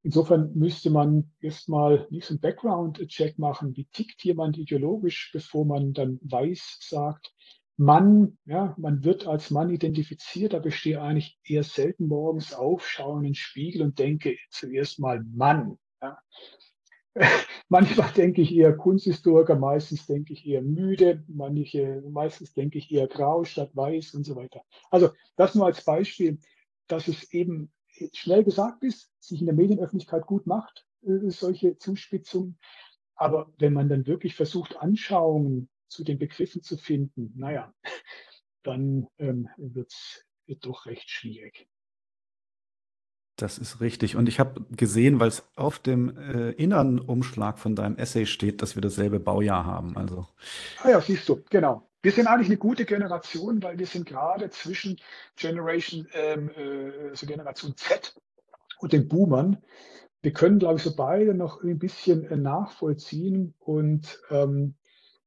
[0.04, 5.94] Insofern müsste man erstmal nicht so einen Background-Check machen, wie tickt jemand ideologisch, bevor man
[5.94, 7.34] dann weiß sagt,
[7.78, 12.88] Mann, ja, man wird als Mann identifiziert, aber ich stehe eigentlich eher selten morgens auf,
[12.88, 15.78] schaue in den Spiegel und denke zuerst mal Mann.
[16.02, 16.20] Ja.
[17.70, 23.08] Manchmal denke ich eher Kunsthistoriker, meistens denke ich eher müde, manche, meistens denke ich eher
[23.08, 24.62] grau statt weiß und so weiter.
[24.90, 26.40] Also das nur als Beispiel,
[26.88, 27.72] dass es eben
[28.14, 32.58] schnell gesagt ist, sich in der Medienöffentlichkeit gut macht, äh, solche Zuspitzungen.
[33.16, 37.74] Aber wenn man dann wirklich versucht, Anschauungen zu den Begriffen zu finden, naja,
[38.64, 40.26] dann ähm, wird es
[40.62, 41.68] doch recht schwierig.
[43.42, 44.16] Das ist richtig.
[44.16, 48.62] Und ich habe gesehen, weil es auf dem äh, inneren Umschlag von deinem Essay steht,
[48.62, 49.98] dass wir dasselbe Baujahr haben.
[49.98, 50.28] Also.
[50.84, 51.90] Ah ja, siehst du, genau.
[52.04, 54.98] Wir sind eigentlich eine gute Generation, weil wir sind gerade zwischen
[55.36, 58.14] Generation, ähm, äh, also Generation Z
[58.80, 59.58] und den Boomern.
[60.22, 64.76] Wir können, glaube ich, so beide noch ein bisschen äh, nachvollziehen und ähm,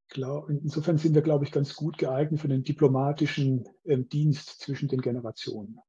[0.08, 4.88] glaub, insofern sind wir, glaube ich, ganz gut geeignet für den diplomatischen äh, Dienst zwischen
[4.88, 5.80] den Generationen.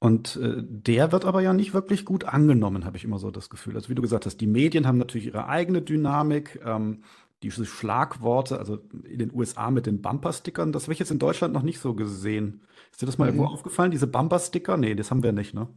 [0.00, 3.50] Und äh, der wird aber ja nicht wirklich gut angenommen, habe ich immer so das
[3.50, 3.74] Gefühl.
[3.74, 6.60] Also wie du gesagt hast, die Medien haben natürlich ihre eigene Dynamik.
[6.64, 7.02] Ähm,
[7.42, 11.54] diese Schlagworte, also in den USA mit den Bumper-Stickern, das habe ich jetzt in Deutschland
[11.54, 12.62] noch nicht so gesehen.
[12.90, 13.38] Ist dir das mal mhm.
[13.38, 14.76] irgendwo aufgefallen, diese Bumper-Sticker?
[14.76, 15.68] Nee, das haben wir nicht, ne?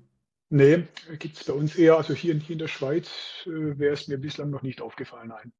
[0.50, 0.84] Nee,
[1.18, 3.10] gibt es bei uns eher, also hier, hier in der Schweiz
[3.46, 5.54] äh, wäre es mir bislang noch nicht aufgefallen, nein.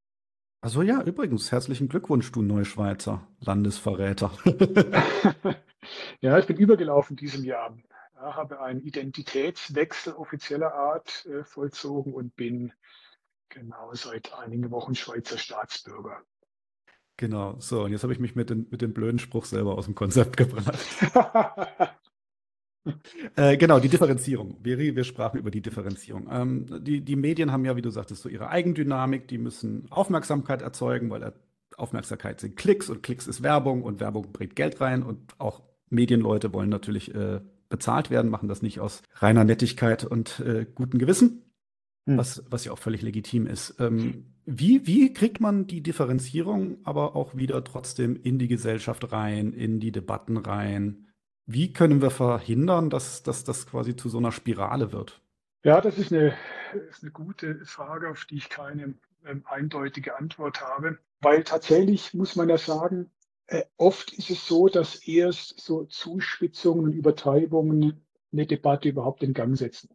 [0.60, 4.32] Also ja, übrigens, herzlichen Glückwunsch, du Neuschweizer Landesverräter.
[6.22, 7.76] ja, ich bin übergelaufen diesem Jahr.
[8.22, 12.74] Habe einen Identitätswechsel offizieller Art äh, vollzogen und bin
[13.50, 16.22] genau seit einigen Wochen Schweizer Staatsbürger.
[17.18, 19.86] Genau, so, und jetzt habe ich mich mit, den, mit dem blöden Spruch selber aus
[19.86, 20.80] dem Konzept gebracht.
[23.36, 24.58] äh, genau, die Differenzierung.
[24.62, 26.28] Wir, wir sprachen über die Differenzierung.
[26.32, 30.62] Ähm, die, die Medien haben ja, wie du sagtest, so ihre Eigendynamik, die müssen Aufmerksamkeit
[30.62, 31.34] erzeugen, weil
[31.78, 36.54] Aufmerksamkeit sind Klicks und Klicks ist Werbung und Werbung bringt Geld rein und auch Medienleute
[36.54, 41.52] wollen natürlich äh, bezahlt werden, machen das nicht aus reiner Nettigkeit und äh, gutem Gewissen,
[42.06, 42.18] hm.
[42.18, 43.76] was, was ja auch völlig legitim ist.
[43.80, 49.54] Ähm, wie, wie kriegt man die Differenzierung aber auch wieder trotzdem in die Gesellschaft rein,
[49.54, 51.08] in die Debatten rein?
[51.46, 55.22] Wie können wir verhindern, dass, dass das quasi zu so einer Spirale wird?
[55.64, 56.34] Ja, das ist eine,
[56.90, 62.36] ist eine gute Frage, auf die ich keine ähm, eindeutige Antwort habe, weil tatsächlich muss
[62.36, 63.12] man ja sagen,
[63.48, 69.34] äh, oft ist es so, dass erst so Zuspitzungen und Übertreibungen eine Debatte überhaupt in
[69.34, 69.90] Gang setzen.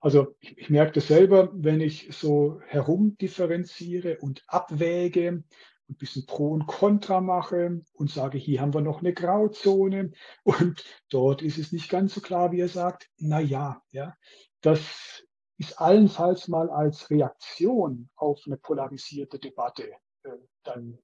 [0.00, 5.42] Also ich, ich merke das selber, wenn ich so herumdifferenziere und abwäge
[5.88, 10.12] ein bisschen Pro und Contra mache und sage, hier haben wir noch eine Grauzone
[10.44, 14.16] und dort ist es nicht ganz so klar, wie er sagt, na ja, ja,
[14.60, 15.24] das
[15.58, 19.90] ist allenfalls mal als Reaktion auf eine polarisierte Debatte
[20.24, 20.30] äh,
[20.62, 20.98] dann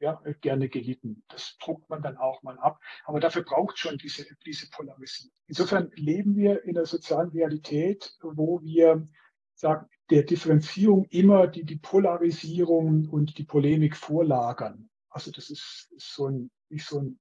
[0.00, 1.22] ja, gerne gelitten.
[1.28, 2.80] Das druckt man dann auch mal ab.
[3.04, 5.32] Aber dafür braucht schon diese, diese Polarisierung.
[5.46, 9.08] Insofern leben wir in einer sozialen Realität, wo wir
[9.54, 14.90] sagen, der Differenzierung immer die, die Polarisierung und die Polemik vorlagern.
[15.08, 17.18] Also das ist, ist so ein, ist so ein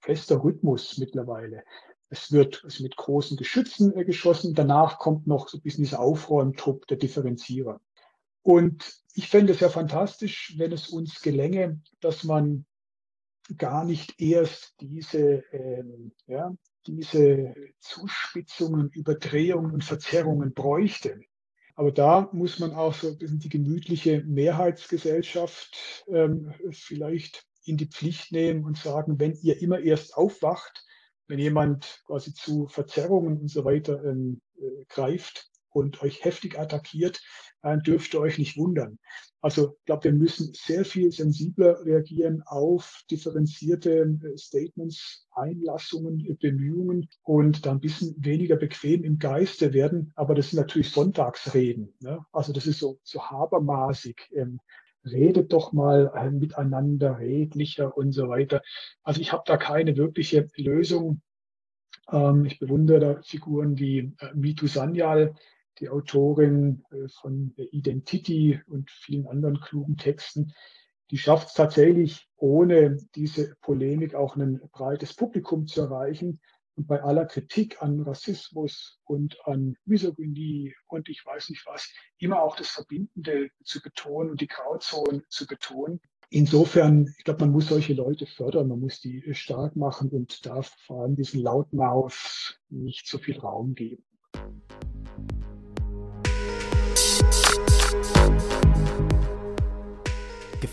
[0.00, 1.64] fester Rhythmus mittlerweile.
[2.08, 4.54] Es wird also mit großen Geschützen äh, geschossen.
[4.54, 7.80] Danach kommt noch so ein bisschen dieser Aufräumtrupp der Differenzierer.
[8.44, 12.66] Und ich fände es ja fantastisch, wenn es uns gelänge, dass man
[13.56, 16.54] gar nicht erst diese, ähm, ja,
[16.86, 21.22] diese Zuspitzungen, Überdrehungen und Verzerrungen bräuchte.
[21.74, 27.88] Aber da muss man auch so ein bisschen die gemütliche Mehrheitsgesellschaft ähm, vielleicht in die
[27.88, 30.84] Pflicht nehmen und sagen, wenn ihr immer erst aufwacht,
[31.28, 37.20] wenn jemand quasi zu Verzerrungen und so weiter ähm, äh, greift und euch heftig attackiert,
[37.62, 38.98] äh, dürft ihr euch nicht wundern.
[39.40, 47.08] Also ich glaube, wir müssen sehr viel sensibler reagieren auf differenzierte äh, Statements, Einlassungen, Bemühungen
[47.22, 50.12] und dann ein bisschen weniger bequem im Geiste werden.
[50.14, 51.92] Aber das sind natürlich Sonntagsreden.
[52.00, 52.24] Ne?
[52.32, 54.16] Also das ist so, so habermaßig.
[54.34, 54.60] Ähm,
[55.04, 58.62] redet doch mal äh, miteinander redlicher und so weiter.
[59.02, 61.20] Also ich habe da keine wirkliche Lösung.
[62.10, 65.34] Ähm, ich bewundere Figuren wie äh, Mitu Sanyal,
[65.80, 70.52] die Autorin äh, von Identity und vielen anderen klugen Texten,
[71.10, 76.40] die schafft es tatsächlich, ohne diese Polemik auch ein breites Publikum zu erreichen
[76.76, 82.42] und bei aller Kritik an Rassismus und an Misogynie und ich weiß nicht was, immer
[82.42, 86.00] auch das Verbindende zu betonen und die Grauzonen zu betonen.
[86.30, 90.74] Insofern, ich glaube, man muss solche Leute fördern, man muss die stark machen und darf
[90.86, 94.04] vor allem diesen Lautmaus nicht so viel Raum geben.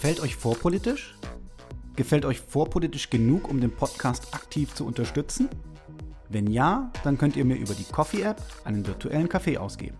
[0.01, 1.15] Gefällt euch vorpolitisch?
[1.95, 5.47] Gefällt euch vorpolitisch genug, um den Podcast aktiv zu unterstützen?
[6.27, 9.99] Wenn ja, dann könnt ihr mir über die Coffee-App einen virtuellen Kaffee ausgeben.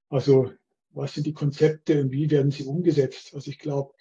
[0.08, 0.52] Also
[0.90, 3.34] was sind die Konzepte und wie werden sie umgesetzt?
[3.34, 3.94] Also ich glaube,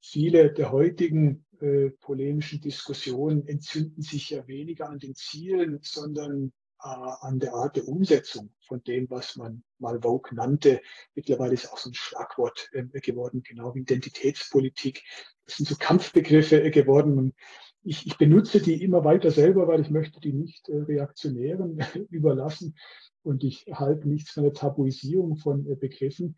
[0.00, 7.40] viele der heutigen äh, polemischen Diskussionen entzünden sich ja weniger an den Zielen, sondern an
[7.40, 10.80] der Art der Umsetzung von dem, was man mal Vogue nannte.
[11.14, 15.02] Mittlerweile ist auch so ein Schlagwort äh, geworden, genau wie Identitätspolitik.
[15.44, 17.34] Das sind so Kampfbegriffe äh, geworden.
[17.82, 21.78] Ich, ich benutze die immer weiter selber, weil ich möchte die nicht äh, Reaktionären
[22.10, 22.76] überlassen
[23.22, 26.36] und ich halte nichts von der Tabuisierung von äh, Begriffen.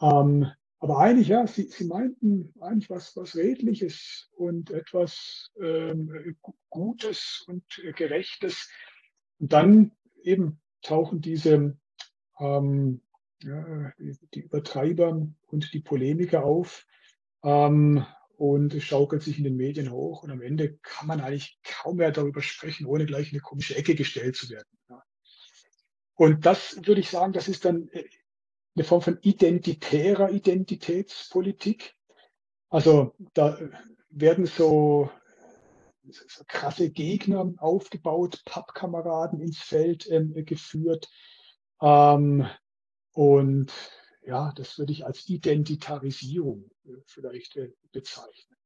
[0.00, 0.46] Ähm,
[0.78, 6.36] aber eigentlich, ja, sie, sie meinten eigentlich was, was Redliches und etwas ähm,
[6.68, 8.68] Gutes und äh, Gerechtes.
[9.38, 11.76] Und dann eben tauchen diese
[12.38, 13.00] ähm,
[13.42, 13.92] ja,
[14.34, 16.86] die, Übertreiber und die Polemiker auf
[17.42, 18.04] ähm,
[18.36, 20.22] und es schaukelt sich in den Medien hoch.
[20.22, 23.76] Und am Ende kann man eigentlich kaum mehr darüber sprechen, ohne gleich in eine komische
[23.76, 24.68] Ecke gestellt zu werden.
[24.90, 25.02] Ja.
[26.14, 28.04] Und das würde ich sagen, das ist dann äh,
[28.74, 31.94] eine Form von identitärer Identitätspolitik.
[32.68, 33.58] Also da
[34.10, 35.10] werden so so
[36.46, 41.08] krasse Gegner aufgebaut, Pappkameraden ins Feld ähm, geführt.
[41.80, 42.46] Ähm,
[43.12, 43.72] und
[44.26, 48.56] ja, das würde ich als Identitarisierung äh, vielleicht äh, bezeichnen.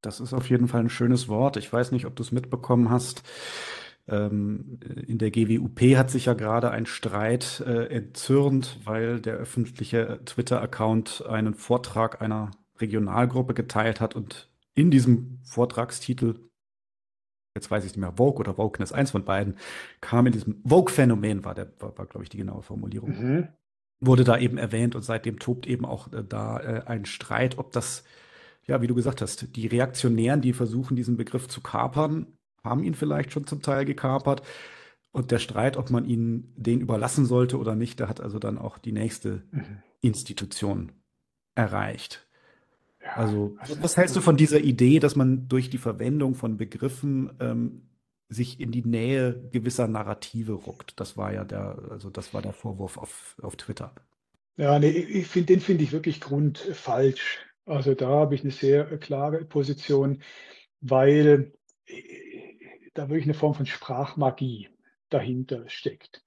[0.00, 1.56] Das ist auf jeden Fall ein schönes Wort.
[1.56, 3.22] Ich weiß nicht, ob du es mitbekommen hast.
[4.08, 10.20] Ähm, in der GWUP hat sich ja gerade ein Streit äh, entzürnt, weil der öffentliche
[10.24, 16.38] Twitter-Account einen Vortrag einer Regionalgruppe geteilt hat und in diesem Vortragstitel,
[17.56, 19.56] jetzt weiß ich nicht mehr, Vogue oder Wokeness, eins von beiden,
[20.00, 23.48] kam in diesem Vogue-Phänomen, war, der, war, war glaube ich, die genaue Formulierung, mhm.
[24.00, 27.72] wurde da eben erwähnt und seitdem tobt eben auch äh, da äh, ein Streit, ob
[27.72, 28.04] das,
[28.66, 32.26] ja, wie du gesagt hast, die Reaktionären, die versuchen, diesen Begriff zu kapern,
[32.62, 34.42] haben ihn vielleicht schon zum Teil gekapert.
[35.12, 38.58] Und der Streit, ob man ihn den überlassen sollte oder nicht, der hat also dann
[38.58, 39.78] auch die nächste mhm.
[40.02, 40.92] Institution
[41.54, 42.25] erreicht.
[43.14, 47.32] Also, also, was hältst du von dieser Idee, dass man durch die Verwendung von Begriffen
[47.40, 47.82] ähm,
[48.28, 50.98] sich in die Nähe gewisser Narrative ruckt?
[51.00, 53.94] Das war ja der, also das war der Vorwurf auf, auf Twitter.
[54.56, 57.46] Ja, nee, ich find, den finde ich wirklich grundfalsch.
[57.66, 60.22] Also da habe ich eine sehr klare Position,
[60.80, 61.52] weil
[61.86, 64.68] äh, da wirklich eine Form von Sprachmagie
[65.10, 66.24] dahinter steckt.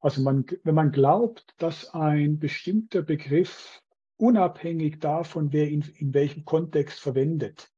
[0.00, 3.82] Also man, wenn man glaubt, dass ein bestimmter Begriff
[4.16, 7.70] unabhängig davon, wer ihn in welchem Kontext verwendet,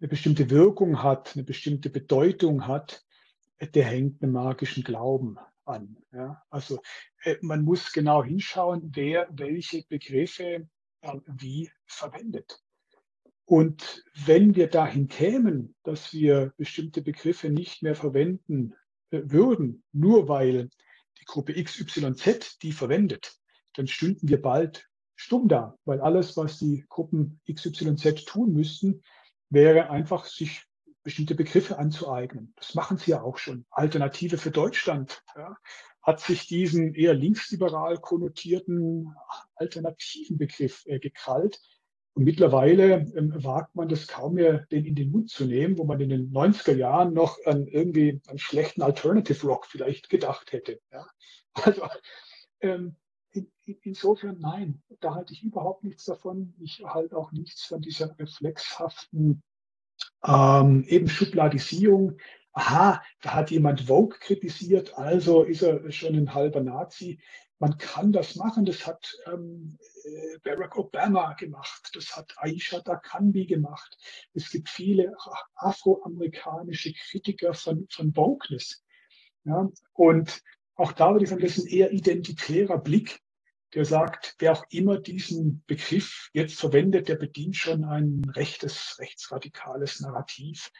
[0.00, 3.04] eine bestimmte Wirkung hat, eine bestimmte Bedeutung hat,
[3.60, 5.96] der hängt einem magischen Glauben an.
[6.12, 6.42] Ja?
[6.50, 6.80] Also
[7.22, 10.68] äh, man muss genau hinschauen, wer welche Begriffe
[11.00, 12.60] äh, wie verwendet.
[13.46, 18.74] Und wenn wir dahin kämen, dass wir bestimmte Begriffe nicht mehr verwenden
[19.10, 20.70] äh, würden, nur weil
[21.20, 23.38] die Gruppe XYZ die verwendet,
[23.74, 29.02] dann stünden wir bald stumm da, weil alles, was die Gruppen XYZ tun müssten,
[29.50, 30.64] wäre einfach sich
[31.02, 32.54] bestimmte Begriffe anzueignen.
[32.56, 33.66] Das machen sie ja auch schon.
[33.70, 35.56] Alternative für Deutschland ja,
[36.02, 39.14] hat sich diesen eher linksliberal konnotierten
[39.54, 41.60] alternativen Begriff äh, gekrallt.
[42.14, 45.84] Und mittlerweile ähm, wagt man das kaum mehr, den in den Mund zu nehmen, wo
[45.84, 50.80] man in den 90er Jahren noch an irgendwie einen schlechten Alternative Rock vielleicht gedacht hätte.
[50.90, 51.06] Ja.
[51.54, 51.82] Also
[52.60, 52.96] ähm,
[53.34, 53.50] in,
[53.82, 56.54] insofern nein, da halte ich überhaupt nichts davon.
[56.60, 59.42] Ich halte auch nichts von dieser reflexhaften
[60.24, 62.18] ähm, eben Schubladisierung.
[62.52, 67.20] Aha, da hat jemand Vogue kritisiert, also ist er schon ein halber Nazi.
[67.58, 73.46] Man kann das machen, das hat ähm, äh, Barack Obama gemacht, das hat Aisha Dakanbi
[73.46, 73.96] gemacht.
[74.34, 75.12] Es gibt viele
[75.56, 78.84] afroamerikanische Kritiker von, von Wokeness.
[79.44, 80.42] Ja, und
[80.76, 83.20] auch da würde ich sagen, das ist ein eher identitärer Blick
[83.74, 90.00] der sagt, wer auch immer diesen Begriff jetzt verwendet, der bedient schon ein rechtes, rechtsradikales
[90.00, 90.70] Narrativ.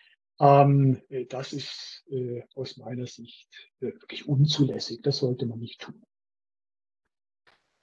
[0.41, 3.49] Ähm, äh, das ist äh, aus meiner Sicht
[3.81, 5.01] äh, wirklich unzulässig.
[5.03, 6.03] Das sollte man nicht tun.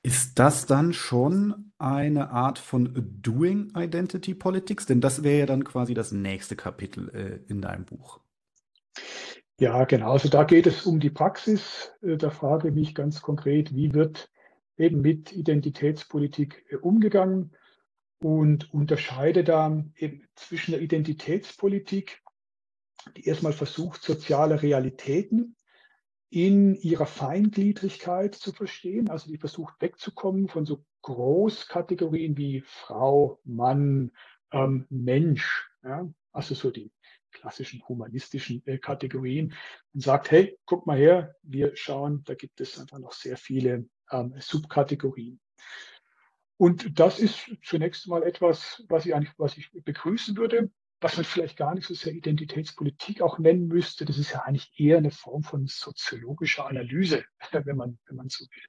[0.04, 4.88] Ist das dann schon eine Art von Doing Identity Politics?
[4.88, 8.20] Denn das wäre ja dann quasi das nächste Kapitel äh, in deinem Buch.
[9.60, 10.14] Ja, genau.
[10.14, 11.92] Also da geht es um die Praxis.
[12.02, 14.31] Äh, da frage ich mich ganz konkret, wie wird
[14.82, 17.52] eben mit Identitätspolitik äh, umgegangen
[18.20, 22.22] und unterscheide da eben zwischen der Identitätspolitik,
[23.18, 25.56] die erstmal versucht, soziale Realitäten
[26.30, 29.10] in ihrer Feingliedrigkeit zu verstehen.
[29.10, 34.12] Also die versucht wegzukommen von so Großkategorien wie Frau, Mann,
[34.52, 35.70] ähm, Mensch.
[35.84, 36.08] Ja?
[36.32, 36.92] Also so die
[37.32, 39.54] klassischen humanistischen äh, Kategorien
[39.94, 43.88] und sagt, hey, guck mal her, wir schauen, da gibt es einfach noch sehr viele
[44.12, 45.40] ähm, Subkategorien.
[46.58, 51.26] Und das ist zunächst mal etwas, was ich eigentlich, was ich begrüßen würde was man
[51.26, 54.06] vielleicht gar nicht so sehr Identitätspolitik auch nennen müsste.
[54.06, 58.46] Das ist ja eigentlich eher eine Form von soziologischer Analyse, wenn man, wenn man so
[58.46, 58.64] will.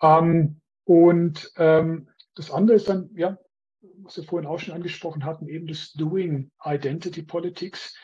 [0.00, 3.36] Ähm, und ähm, das andere ist dann, ja,
[3.98, 7.96] was wir vorhin auch schon angesprochen hatten, eben das Doing Identity Politics.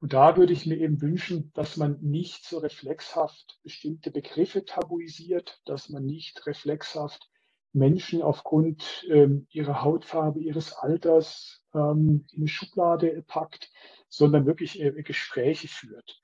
[0.00, 5.60] Und da würde ich mir eben wünschen, dass man nicht so reflexhaft bestimmte Begriffe tabuisiert,
[5.64, 7.30] dass man nicht reflexhaft
[7.72, 13.70] Menschen aufgrund ähm, ihrer Hautfarbe, ihres Alters ähm, in eine Schublade packt,
[14.08, 16.22] sondern wirklich äh, Gespräche führt.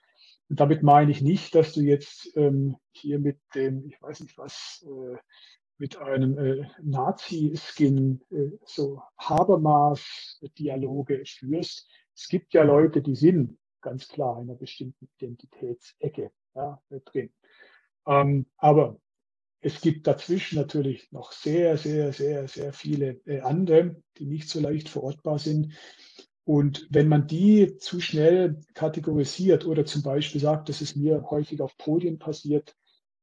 [0.48, 4.36] Und damit meine ich nicht, dass du jetzt ähm, hier mit dem, ich weiß nicht
[4.38, 5.16] was, äh,
[5.78, 11.88] mit einem äh, Nazi-Skin äh, so Habermas-Dialoge führst.
[12.14, 17.30] Es gibt ja Leute, die sind ganz klar in einer bestimmten Identitätsecke ja, drin.
[18.06, 18.98] Ähm, aber
[19.60, 24.60] es gibt dazwischen natürlich noch sehr, sehr, sehr, sehr viele äh, andere, die nicht so
[24.60, 25.74] leicht verortbar sind.
[26.44, 31.60] Und wenn man die zu schnell kategorisiert oder zum Beispiel sagt, das ist mir häufig
[31.60, 32.74] auf Podien passiert,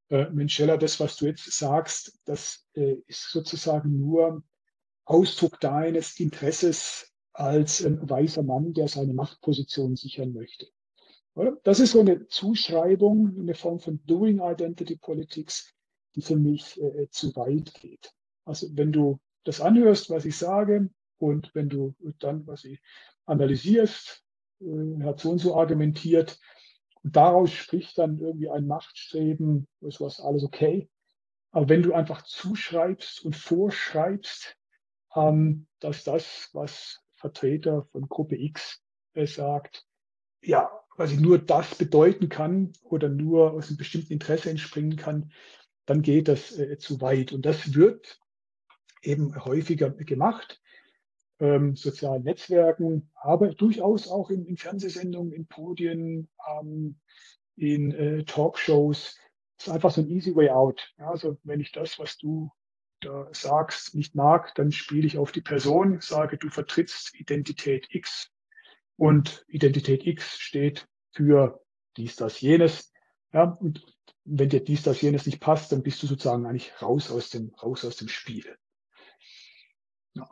[0.10, 4.42] äh, Menschella, das, was du jetzt sagst, das äh, ist sozusagen nur
[5.04, 7.09] Ausdruck deines Interesses
[7.40, 10.68] als ein weißer Mann, der seine Machtposition sichern möchte.
[11.64, 15.74] Das ist so eine Zuschreibung, eine Form von Doing Identity Politics,
[16.16, 18.14] die für mich äh, zu weit geht.
[18.44, 22.82] Also wenn du das anhörst, was ich sage, und wenn du dann, was ich
[23.26, 24.22] analysierst,
[24.60, 26.38] äh, hat so und so argumentiert,
[27.04, 30.90] und daraus spricht dann irgendwie ein Machtstreben, ist was alles okay.
[31.52, 34.58] Aber wenn du einfach zuschreibst und vorschreibst,
[35.16, 38.82] ähm, dass das, was Vertreter von Gruppe X
[39.26, 39.86] sagt,
[40.42, 45.32] ja, was ich nur das bedeuten kann oder nur aus einem bestimmten Interesse entspringen kann,
[45.86, 47.32] dann geht das äh, zu weit.
[47.32, 48.20] Und das wird
[49.02, 50.62] eben häufiger gemacht,
[51.40, 57.00] ähm, sozialen Netzwerken, aber durchaus auch in, in Fernsehsendungen, in Podien, ähm,
[57.56, 59.18] in äh, Talkshows.
[59.58, 60.94] Das ist einfach so ein easy way out.
[60.98, 62.52] Ja, also wenn ich das, was du
[63.02, 68.32] da sagst, nicht mag, dann spiele ich auf die Person, sage, du vertrittst Identität X
[68.98, 71.62] und Identität X steht für
[71.98, 72.92] dies, das, jenes.
[73.32, 73.86] Ja, und
[74.26, 77.54] wenn dir dies, das, jenes nicht passt, dann bist du sozusagen eigentlich raus aus dem,
[77.64, 78.58] raus aus dem Spiel.
[80.14, 80.30] Ja.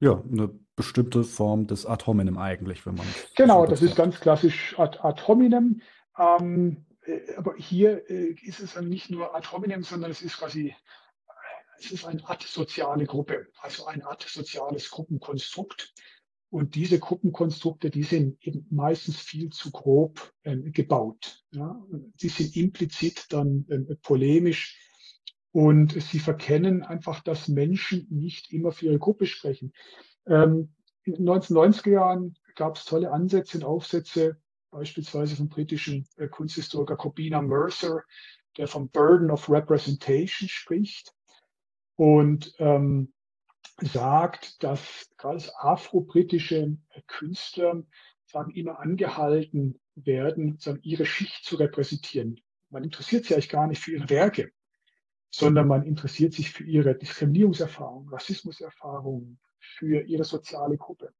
[0.00, 3.06] ja, eine bestimmte Form des Ad hominem eigentlich, wenn man.
[3.36, 5.82] Genau, das ist ganz klassisch Ad, ad hominem.
[6.18, 10.38] Ähm, äh, aber hier äh, ist es dann nicht nur Ad hominem, sondern es ist
[10.38, 10.74] quasi,
[11.84, 15.92] es ist eine ad-soziale Gruppe, also ein ad-soziales Gruppenkonstrukt.
[16.50, 21.42] Und diese Gruppenkonstrukte, die sind eben meistens viel zu grob ähm, gebaut.
[21.50, 21.82] Ja?
[22.16, 24.78] Sie sind implizit dann ähm, polemisch
[25.50, 29.72] und sie verkennen einfach, dass Menschen nicht immer für ihre Gruppe sprechen.
[30.26, 30.74] Ähm,
[31.04, 34.36] in den 1990er Jahren gab es tolle Ansätze und Aufsätze,
[34.70, 38.02] beispielsweise vom britischen äh, Kunsthistoriker Corbina Mercer,
[38.58, 41.14] der vom Burden of Representation spricht.
[42.02, 43.12] Und ähm,
[43.80, 46.76] sagt, dass gerade afro-britische
[47.06, 47.84] Künstler
[48.24, 52.40] sagen, immer angehalten werden, sagen, ihre Schicht zu repräsentieren.
[52.70, 54.50] Man interessiert sich eigentlich gar nicht für ihre Werke,
[55.30, 61.14] sondern man interessiert sich für ihre Diskriminierungserfahrung, Rassismuserfahrung, für ihre soziale Gruppe.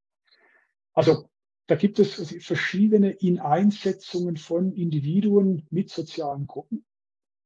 [0.95, 1.31] Also
[1.69, 2.15] da gibt es
[2.45, 6.85] verschiedene Ineinsetzungen von Individuen mit sozialen Gruppen.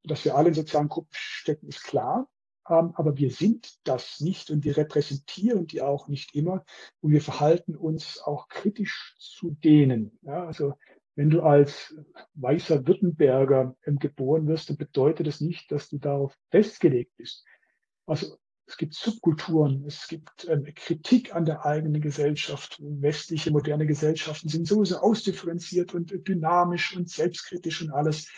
[0.04, 2.30] Dass wir alle in sozialen Gruppen stecken, ist klar.
[2.68, 6.64] Aber wir sind das nicht und wir repräsentieren die auch nicht immer
[7.00, 10.18] und wir verhalten uns auch kritisch zu denen.
[10.22, 10.74] Ja, also
[11.16, 11.94] wenn du als
[12.34, 17.44] weißer Württemberger ähm, geboren wirst, dann bedeutet das nicht, dass du darauf festgelegt bist.
[18.06, 18.36] Also
[18.66, 22.78] es gibt Subkulturen, es gibt ähm, Kritik an der eigenen Gesellschaft.
[22.80, 28.30] Westliche, moderne Gesellschaften sind sowieso ausdifferenziert und dynamisch und selbstkritisch und alles.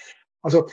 [0.43, 0.69] Also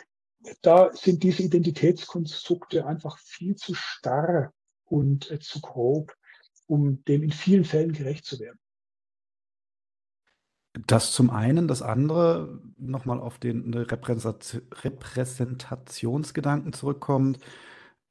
[0.62, 4.54] da sind diese Identitätskonstrukte einfach viel zu starr
[4.86, 6.16] und äh, zu grob,
[6.68, 8.60] um dem in vielen Fällen gerecht zu werden.
[10.88, 11.70] Das zum einen.
[11.70, 17.40] Das andere, nochmal auf den Repräsentationsgedanken zurückkommt.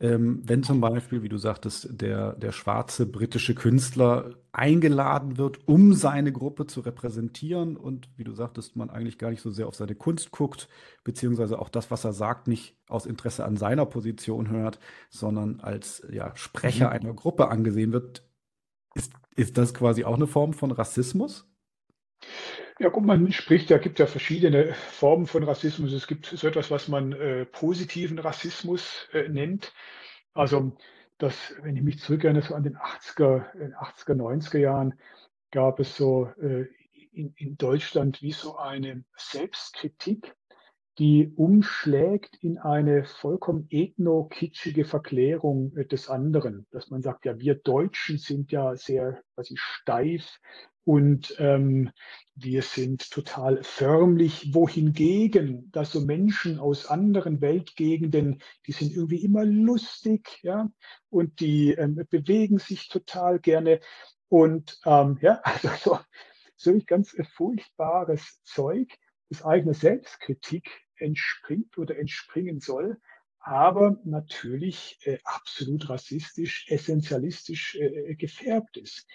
[0.00, 5.94] Ähm, wenn zum Beispiel, wie du sagtest, der, der schwarze britische Künstler eingeladen wird, um
[5.94, 9.76] seine Gruppe zu repräsentieren und wie du sagtest, man eigentlich gar nicht so sehr auf
[9.76, 10.68] seine Kunst guckt,
[11.04, 14.80] beziehungsweise auch das, was er sagt, nicht aus Interesse an seiner Position hört,
[15.10, 16.92] sondern als ja, Sprecher mhm.
[16.92, 18.24] einer Gruppe angesehen wird,
[18.94, 21.48] ist, ist das quasi auch eine Form von Rassismus?
[22.80, 25.92] Ja, gut, man spricht ja, gibt ja verschiedene Formen von Rassismus.
[25.92, 29.72] Es gibt so etwas, was man äh, positiven Rassismus äh, nennt.
[30.32, 30.76] Also,
[31.18, 34.98] das, wenn ich mich zurückerinnere, so an den 80er, 80er, 90er Jahren,
[35.52, 36.66] gab es so äh,
[37.12, 40.34] in, in Deutschland wie so eine Selbstkritik
[40.98, 47.56] die umschlägt in eine vollkommen ethno-kitschige Verklärung äh, des anderen, dass man sagt, ja, wir
[47.56, 50.40] Deutschen sind ja sehr quasi steif
[50.84, 51.90] und ähm,
[52.34, 59.44] wir sind total förmlich, wohingegen, dass so Menschen aus anderen Weltgegenden, die sind irgendwie immer
[59.44, 60.68] lustig, ja,
[61.08, 63.80] und die ähm, bewegen sich total gerne
[64.28, 65.98] und ähm, ja, also so,
[66.56, 68.92] so ganz furchtbares Zeug,
[69.30, 73.00] das eigene Selbstkritik entspringt oder entspringen soll,
[73.38, 79.06] aber natürlich äh, absolut rassistisch, essentialistisch äh, gefärbt ist.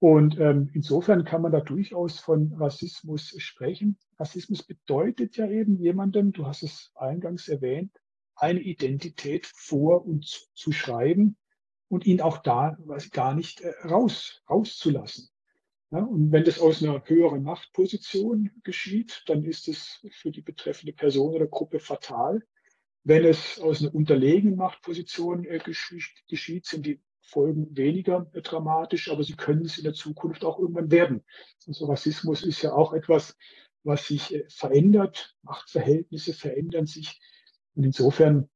[0.00, 3.98] Und ähm, insofern kann man da durchaus von Rassismus sprechen.
[4.18, 7.92] Rassismus bedeutet ja eben jemandem, du hast es eingangs erwähnt,
[8.34, 11.36] eine Identität vor uns zu schreiben
[11.88, 15.28] und ihn auch da was gar nicht äh, raus, rauszulassen.
[15.90, 20.94] Ja, und wenn das aus einer höheren Machtposition geschieht, dann ist es für die betreffende
[20.94, 22.42] Person oder Gruppe fatal.
[23.02, 29.34] Wenn es aus einer unterlegenen Machtposition äh, geschieht, sind die Folgen weniger dramatisch, aber sie
[29.34, 31.24] können es in der Zukunft auch irgendwann werden.
[31.66, 33.36] Also Rassismus ist ja auch etwas,
[33.84, 35.36] was sich äh, verändert.
[35.42, 37.20] Machtverhältnisse verändern sich.
[37.74, 38.48] Und insofern,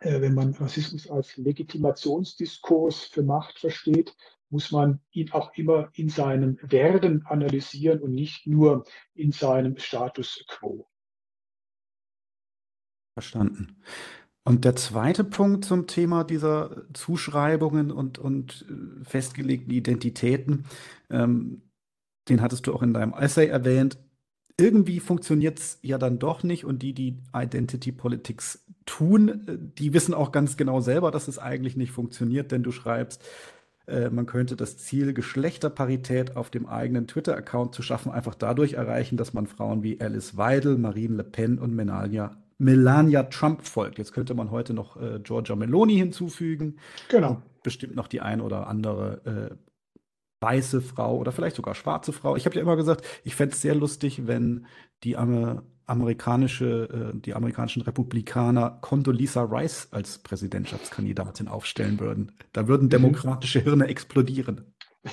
[0.00, 4.14] äh, wenn man Rassismus als Legitimationsdiskurs für Macht versteht,
[4.50, 8.84] muss man ihn auch immer in seinem Werden analysieren und nicht nur
[9.14, 10.88] in seinem Status quo.
[13.14, 13.82] Verstanden.
[14.44, 20.64] Und der zweite Punkt zum Thema dieser Zuschreibungen und, und äh, festgelegten Identitäten,
[21.10, 21.62] ähm,
[22.28, 23.98] den hattest du auch in deinem Essay erwähnt.
[24.58, 29.92] Irgendwie funktioniert es ja dann doch nicht und die, die Identity Politics tun, äh, die
[29.92, 33.22] wissen auch ganz genau selber, dass es eigentlich nicht funktioniert, denn du schreibst,
[33.86, 39.16] äh, man könnte das Ziel, Geschlechterparität auf dem eigenen Twitter-Account zu schaffen, einfach dadurch erreichen,
[39.16, 43.98] dass man Frauen wie Alice Weidel, Marine Le Pen und Melania, Melania Trump folgt.
[43.98, 46.78] Jetzt könnte man heute noch äh, Georgia Meloni hinzufügen.
[47.08, 47.42] Genau.
[47.62, 52.36] Bestimmt noch die ein oder andere äh, weiße Frau oder vielleicht sogar schwarze Frau.
[52.36, 54.66] Ich habe ja immer gesagt, ich fände es sehr lustig, wenn
[55.02, 62.32] die Amer amerikanische, äh, die amerikanischen Republikaner Condoleezza Rice als Präsidentschaftskandidatin aufstellen würden.
[62.52, 62.90] Da würden mhm.
[62.90, 64.74] demokratische Hirne explodieren.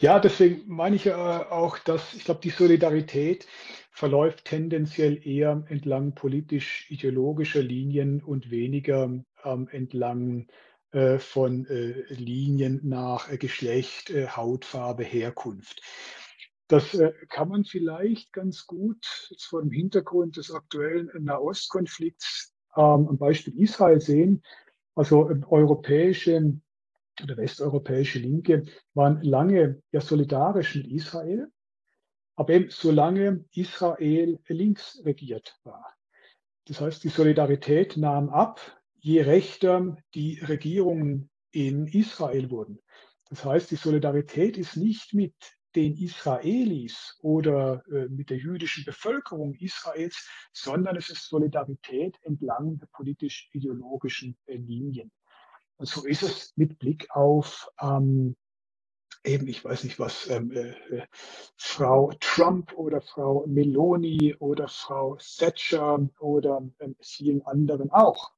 [0.00, 3.46] Ja, deswegen meine ich ja auch, dass ich glaube, die Solidarität
[3.94, 9.04] verläuft tendenziell eher entlang politisch-ideologischer Linien und weniger
[9.44, 10.48] ähm, entlang
[10.90, 15.80] äh, von äh, Linien nach äh, Geschlecht, äh, Hautfarbe, Herkunft.
[16.66, 23.06] Das äh, kann man vielleicht ganz gut jetzt vor dem Hintergrund des aktuellen Nahostkonflikts ähm,
[23.08, 24.42] am Beispiel Israel sehen.
[24.96, 26.58] Also ähm, europäische
[27.22, 28.64] oder westeuropäische Linke
[28.94, 31.48] waren lange ja solidarisch mit Israel,
[32.36, 35.94] aber eben solange Israel links regiert war.
[36.66, 38.60] Das heißt, die Solidarität nahm ab,
[38.98, 42.80] je rechter die Regierungen in Israel wurden.
[43.28, 45.34] Das heißt, die Solidarität ist nicht mit
[45.74, 52.86] den Israelis oder äh, mit der jüdischen Bevölkerung Israels, sondern es ist Solidarität entlang der
[52.92, 55.10] politisch-ideologischen äh, Linien.
[55.76, 58.36] Und so ist es mit Blick auf ähm,
[59.24, 61.06] eben, ich weiß nicht was, ähm, äh, äh
[61.56, 68.32] Frau Trump oder Frau Meloni oder Frau Thatcher oder ähm, vielen anderen auch.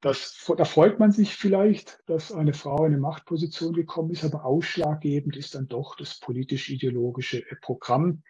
[0.00, 4.44] Das, da freut man sich vielleicht, dass eine Frau in eine Machtposition gekommen ist, aber
[4.44, 8.22] ausschlaggebend ist dann doch das politisch-ideologische äh, Programm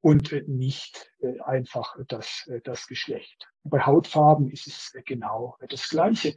[0.00, 1.12] und äh, nicht
[1.44, 3.48] einfach das, das Geschlecht.
[3.62, 6.34] Bei Hautfarben ist es genau das Gleiche.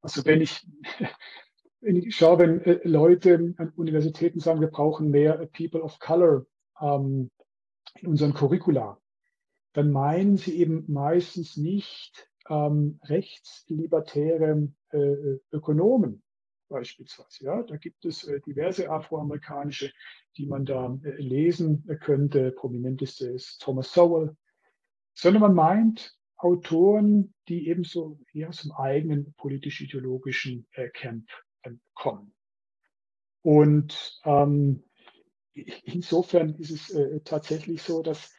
[0.00, 0.66] Also wenn ich,
[1.82, 6.46] ich schaue, wenn Leute an Universitäten sagen, wir brauchen mehr People of Color
[6.80, 7.30] ähm,
[8.00, 8.98] in unseren Curricula,
[9.72, 16.22] dann meinen sie eben meistens nicht ähm, rechtslibertäre äh, Ökonomen
[16.68, 17.44] beispielsweise.
[17.44, 19.92] Ja, da gibt es äh, diverse afroamerikanische,
[20.36, 22.52] die man da äh, lesen könnte.
[22.52, 24.36] Prominenteste ist Thomas Sowell.
[25.14, 31.51] Sondern man meint Autoren, die eben so ja, aus dem eigenen politisch-ideologischen äh, Camp äh,
[31.94, 32.34] kommen.
[33.42, 34.84] Und ähm,
[35.84, 38.32] insofern ist es äh, tatsächlich so, dass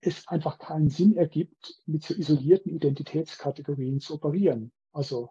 [0.00, 4.72] es einfach keinen Sinn ergibt, mit so isolierten Identitätskategorien zu operieren.
[4.92, 5.30] Also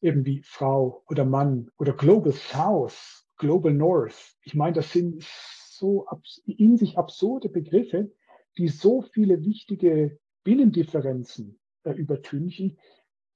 [0.00, 4.36] eben wie Frau oder Mann oder Global South, Global North.
[4.42, 6.06] Ich meine, das sind so
[6.46, 8.10] in sich absurde Begriffe,
[8.56, 12.78] die so viele wichtige Binnendifferenzen äh, übertünchen,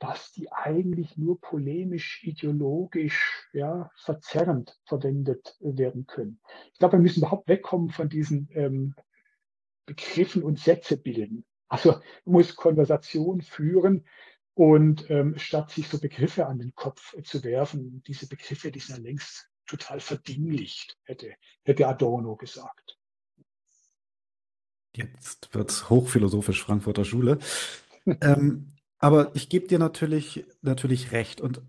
[0.03, 6.41] dass die eigentlich nur polemisch, ideologisch, ja, verzerrend verwendet werden können.
[6.73, 8.97] Ich glaube, wir müssen überhaupt wegkommen von diesen ähm,
[9.87, 11.45] Begriffen und Sätze bilden.
[11.69, 14.05] Also man muss Konversation führen
[14.55, 18.97] und ähm, statt sich so Begriffe an den Kopf zu werfen, diese Begriffe, die sind
[18.97, 21.33] ja längst total verdinglicht, hätte,
[21.63, 22.99] hätte Adorno gesagt.
[24.97, 27.39] Jetzt wird es hochphilosophisch Frankfurter Schule.
[28.21, 28.73] ähm,
[29.03, 31.41] aber ich gebe dir natürlich, natürlich recht.
[31.41, 31.61] Und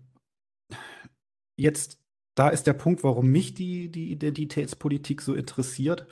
[1.56, 1.98] jetzt,
[2.36, 6.06] da ist der Punkt, warum mich die, die Identitätspolitik so interessiert.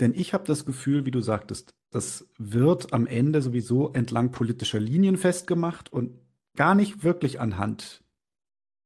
[0.00, 4.80] Denn ich habe das Gefühl, wie du sagtest, das wird am Ende sowieso entlang politischer
[4.80, 6.18] Linien festgemacht und
[6.56, 8.02] gar nicht wirklich anhand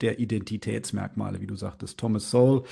[0.03, 1.99] der Identitätsmerkmale, wie du sagtest.
[1.99, 2.62] Thomas Sowell,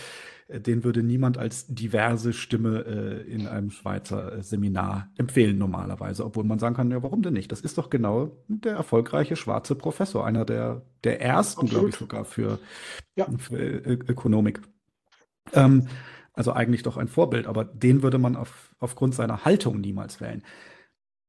[0.49, 6.45] den würde niemand als diverse Stimme äh, in einem Schweizer äh, Seminar empfehlen normalerweise, obwohl
[6.45, 7.53] man sagen kann, ja, warum denn nicht?
[7.53, 12.25] Das ist doch genau der erfolgreiche schwarze Professor, einer der, der ersten, glaube ich, sogar
[12.25, 12.59] für,
[13.15, 13.27] ja.
[13.37, 14.63] für äh, Ökonomik.
[15.53, 15.87] Ähm,
[16.33, 20.43] also eigentlich doch ein Vorbild, aber den würde man auf, aufgrund seiner Haltung niemals wählen.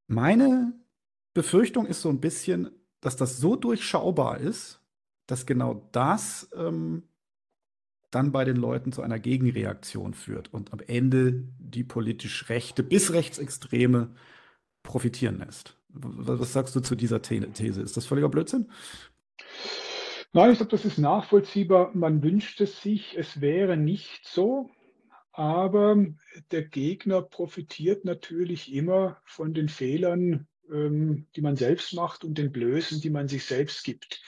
[0.08, 0.74] Meine
[1.34, 2.70] Befürchtung ist so ein bisschen,
[3.02, 4.82] dass das so durchschaubar ist,
[5.28, 7.04] dass genau das ähm,
[8.12, 13.14] dann bei den Leuten zu einer Gegenreaktion führt und am Ende die politisch Rechte bis
[13.14, 14.10] Rechtsextreme
[14.84, 15.78] profitieren lässt.
[15.90, 17.82] Was sagst du zu dieser These?
[17.82, 18.70] Ist das völliger Blödsinn?
[20.32, 21.92] Nein, ich glaube, das ist nachvollziehbar.
[21.96, 24.70] Man wünscht es sich, es wäre nicht so.
[25.32, 26.06] Aber
[26.52, 32.52] der Gegner profitiert natürlich immer von den Fehlern, ähm, die man selbst macht und den
[32.52, 34.22] Blößen, die man sich selbst gibt.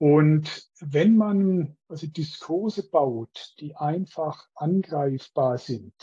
[0.00, 5.94] Und wenn man also Diskurse baut, die einfach angreifbar sind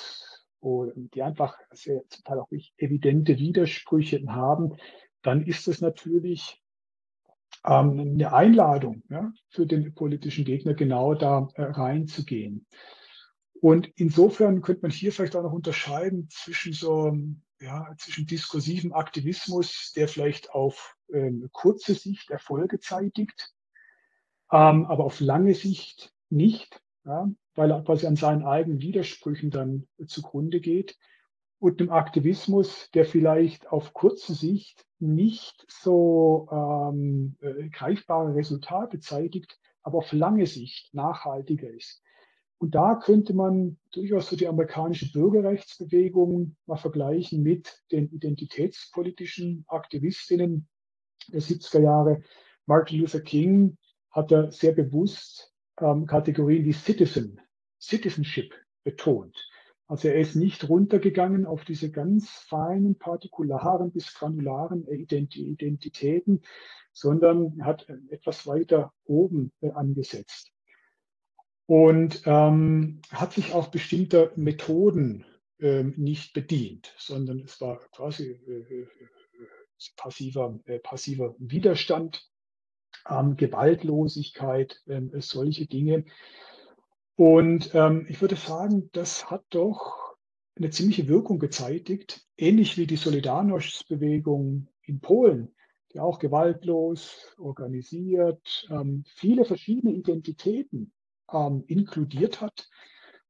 [0.62, 4.76] die einfach sehr, zum Teil auch evidente Widersprüche haben,
[5.22, 6.62] dann ist es natürlich
[7.66, 12.66] ähm, eine Einladung ja, für den politischen Gegner, genau da äh, reinzugehen.
[13.62, 17.16] Und insofern könnte man hier vielleicht auch noch unterscheiden zwischen so
[17.60, 23.56] ja, zwischen diskursivem Aktivismus, der vielleicht auf ähm, kurze Sicht Erfolge zeitigt,
[24.52, 29.88] ähm, aber auf lange Sicht nicht, ja, weil er quasi an seinen eigenen Widersprüchen dann
[30.06, 30.98] zugrunde geht.
[31.60, 39.58] Und einem Aktivismus, der vielleicht auf kurze Sicht nicht so ähm, äh, greifbare Resultate zeitigt,
[39.82, 42.04] aber auf lange Sicht nachhaltiger ist.
[42.60, 50.68] Und da könnte man durchaus so die amerikanische Bürgerrechtsbewegung mal vergleichen mit den identitätspolitischen Aktivistinnen
[51.28, 52.22] der 70er Jahre.
[52.66, 53.78] Martin Luther King
[54.18, 57.39] hat er sehr bewusst ähm, Kategorien wie Citizen,
[57.80, 59.38] Citizenship betont.
[59.86, 66.41] Also er ist nicht runtergegangen auf diese ganz feinen, partikularen bis granularen Identitäten,
[66.91, 70.51] sondern hat etwas weiter oben äh, angesetzt.
[71.68, 75.26] Und ähm, hat sich auch bestimmter Methoden
[75.59, 78.88] ähm, nicht bedient, sondern es war quasi äh, äh
[79.95, 82.28] passiver, äh, passiver Widerstand
[83.38, 86.05] Gewaltlosigkeit, ähm, solche Dinge.
[87.16, 90.16] Und ähm, ich würde sagen, das hat doch
[90.55, 95.55] eine ziemliche Wirkung gezeitigt, ähnlich wie die Solidarność-Bewegung in Polen,
[95.93, 100.93] die auch gewaltlos, organisiert, ähm, viele verschiedene Identitäten
[101.68, 102.70] inkludiert hat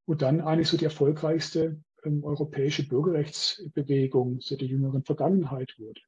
[0.06, 6.02] und dann eigentlich so die erfolgreichste europäische Bürgerrechtsbewegung seit der jüngeren Vergangenheit wurde.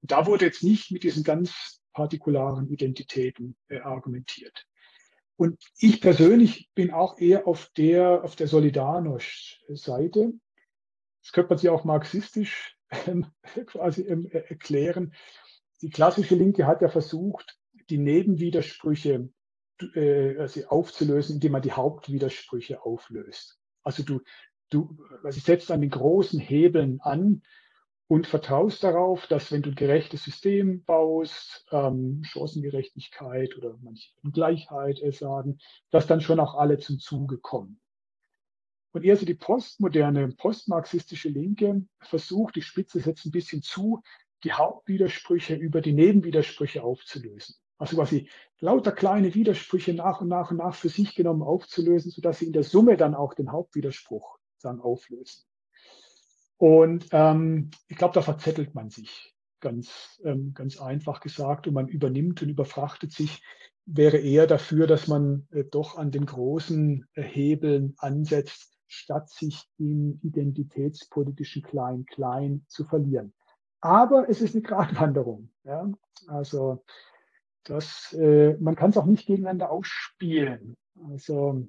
[0.00, 4.66] Und da wurde jetzt nicht mit diesen ganz partikularen Identitäten äh, argumentiert.
[5.36, 10.32] Und ich persönlich bin auch eher auf der, auf der Solidarność-Seite.
[11.22, 12.76] Das könnte man sich auch marxistisch
[13.06, 13.26] ähm,
[13.66, 15.14] quasi ähm, erklären.
[15.80, 17.58] Die klassische Linke hat ja versucht,
[17.90, 19.30] die Nebenwidersprüche
[19.94, 23.58] äh, also aufzulösen, indem man die Hauptwidersprüche auflöst.
[23.82, 24.20] Also du,
[24.70, 27.42] du also setzt an den großen Hebeln an
[28.12, 35.00] und vertraust darauf, dass wenn du ein gerechtes System baust, ähm, Chancengerechtigkeit oder manche Gleichheit
[35.00, 35.56] äh, sagen,
[35.90, 37.80] dass dann schon auch alle zum Zuge kommen.
[38.92, 44.02] Und eher so die postmoderne, postmarxistische Linke versucht, die Spitze setzt ein bisschen zu,
[44.44, 47.54] die Hauptwidersprüche über die Nebenwidersprüche aufzulösen.
[47.78, 48.28] Also quasi
[48.60, 52.52] lauter kleine Widersprüche nach und nach und nach für sich genommen aufzulösen, sodass sie in
[52.52, 55.46] der Summe dann auch den Hauptwiderspruch dann auflösen.
[56.62, 61.88] Und ähm, ich glaube, da verzettelt man sich ganz, ähm, ganz einfach gesagt und man
[61.88, 63.42] übernimmt und überfrachtet sich,
[63.84, 69.64] wäre eher dafür, dass man äh, doch an den großen äh, Hebeln ansetzt, statt sich
[69.78, 73.34] im identitätspolitischen Klein-Klein zu verlieren.
[73.80, 75.50] Aber es ist eine Gratwanderung.
[75.64, 75.90] Ja?
[76.28, 76.84] Also
[77.64, 80.76] das, äh, man kann es auch nicht gegeneinander ausspielen.
[81.10, 81.68] Also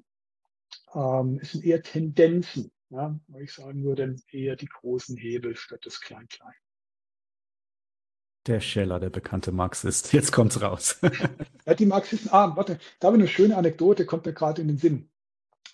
[0.94, 2.70] ähm, es sind eher Tendenzen.
[2.90, 3.18] Ja?
[3.26, 6.54] Wo ich sagen würde, eher die großen Hebel statt das Klein-Klein.
[8.46, 10.12] Der Scheller, der bekannte Marxist.
[10.12, 11.00] Jetzt kommt's raus.
[11.66, 14.68] ja, die Marxisten, ah, warte, da habe ich eine schöne Anekdote, kommt mir gerade in
[14.68, 15.10] den Sinn.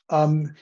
[0.08, 0.54] Ähm,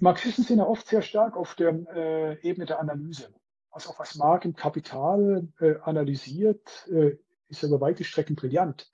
[0.00, 3.32] Marxisten sind ja oft sehr stark auf der äh, Ebene der Analyse.
[3.70, 7.16] Also auch was Marx im Kapital äh, analysiert, äh,
[7.48, 8.90] ist ja über weite Strecken brillant.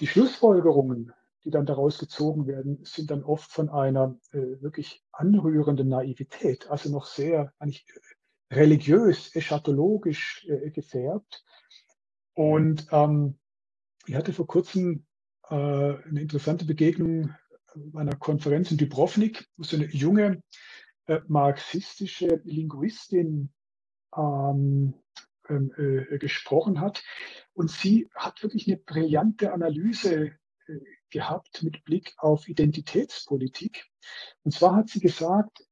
[0.00, 1.12] Die Schlussfolgerungen,
[1.44, 6.90] die dann daraus gezogen werden, sind dann oft von einer äh, wirklich anrührenden Naivität, also
[6.90, 7.86] noch sehr eigentlich
[8.50, 11.44] äh, religiös, eschatologisch äh, gefärbt.
[12.34, 13.38] Und ähm,
[14.06, 15.06] ich hatte vor kurzem
[15.48, 17.34] äh, eine interessante Begegnung
[17.74, 20.42] bei einer Konferenz in Dubrovnik, wo so eine junge
[21.06, 23.52] äh, marxistische Linguistin
[24.16, 24.94] ähm,
[25.48, 27.02] ähm, äh, gesprochen hat.
[27.52, 30.32] Und sie hat wirklich eine brillante Analyse
[30.66, 30.80] äh,
[31.10, 33.86] gehabt mit Blick auf Identitätspolitik.
[34.42, 35.64] Und zwar hat sie gesagt,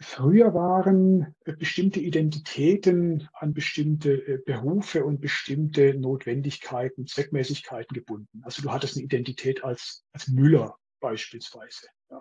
[0.00, 8.42] früher waren äh, bestimmte Identitäten an bestimmte äh, Berufe und bestimmte Notwendigkeiten, Zweckmäßigkeiten gebunden.
[8.44, 11.86] Also du hattest eine Identität als, als Müller beispielsweise.
[12.10, 12.20] Ja.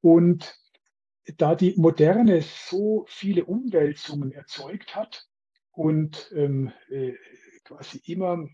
[0.00, 0.58] Und
[1.36, 5.26] da die Moderne so viele Umwälzungen erzeugt hat
[5.72, 7.14] und ähm, äh,
[7.64, 8.48] quasi immer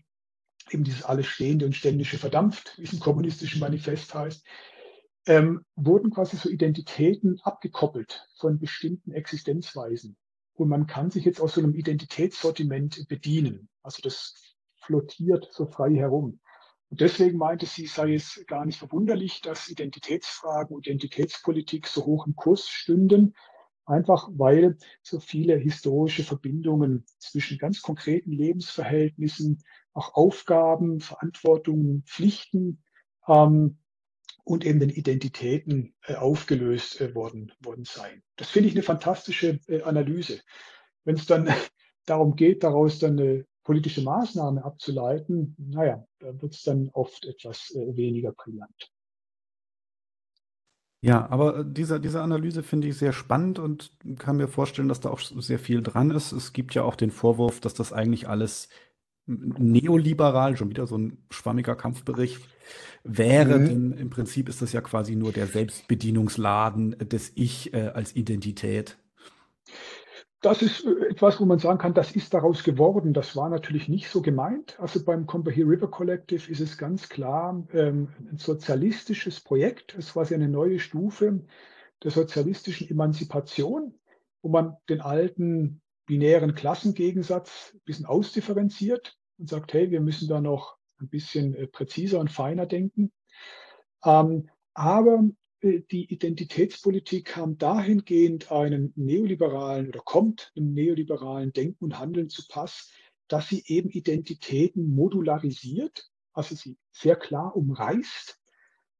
[0.71, 4.45] eben dieses alles Stehende und Ständige verdampft, wie es im kommunistischen Manifest heißt,
[5.27, 10.17] ähm, wurden quasi so Identitäten abgekoppelt von bestimmten Existenzweisen.
[10.53, 13.69] Und man kann sich jetzt aus so einem Identitätssortiment bedienen.
[13.83, 14.33] Also das
[14.77, 16.39] flottiert so frei herum.
[16.89, 22.25] Und deswegen meinte sie, sei es gar nicht verwunderlich, dass Identitätsfragen und Identitätspolitik so hoch
[22.25, 23.35] im Kurs stünden,
[23.85, 29.63] einfach weil so viele historische Verbindungen zwischen ganz konkreten Lebensverhältnissen,
[29.93, 32.83] auch Aufgaben, Verantwortungen, Pflichten
[33.27, 33.79] ähm,
[34.43, 38.23] und eben den Identitäten äh, aufgelöst äh, worden, worden seien.
[38.35, 40.41] Das finde ich eine fantastische äh, Analyse.
[41.03, 41.47] Wenn es dann
[42.05, 47.71] darum geht, daraus dann eine politische Maßnahme abzuleiten, naja, da wird es dann oft etwas
[47.75, 48.91] äh, weniger brillant.
[51.01, 55.09] Ja, aber diese, diese Analyse finde ich sehr spannend und kann mir vorstellen, dass da
[55.09, 56.33] auch sehr viel dran ist.
[56.33, 58.67] Es gibt ja auch den Vorwurf, dass das eigentlich alles
[59.29, 62.41] neoliberal, schon wieder so ein schwammiger Kampfbericht
[63.03, 63.65] wäre, mhm.
[63.67, 68.97] denn im Prinzip ist das ja quasi nur der Selbstbedienungsladen des Ich äh, als Identität
[70.41, 73.13] das ist äh, etwas, wo man sagen kann, das ist daraus geworden.
[73.13, 74.79] Das war natürlich nicht so gemeint.
[74.79, 79.95] Also beim Combahee River Collective ist es ganz klar ähm, ein sozialistisches Projekt.
[79.97, 81.41] Es war ja eine neue Stufe
[82.03, 83.93] der sozialistischen Emanzipation,
[84.41, 90.41] wo man den alten binären Klassengegensatz ein bisschen ausdifferenziert und sagt, hey, wir müssen da
[90.41, 93.11] noch ein bisschen äh, präziser und feiner denken.
[94.03, 95.23] Ähm, aber
[95.61, 102.43] äh, die Identitätspolitik kam dahingehend einen neoliberalen oder kommt einem neoliberalen Denken und Handeln zu
[102.47, 102.91] Pass,
[103.27, 108.39] dass sie eben Identitäten modularisiert, also sie sehr klar umreißt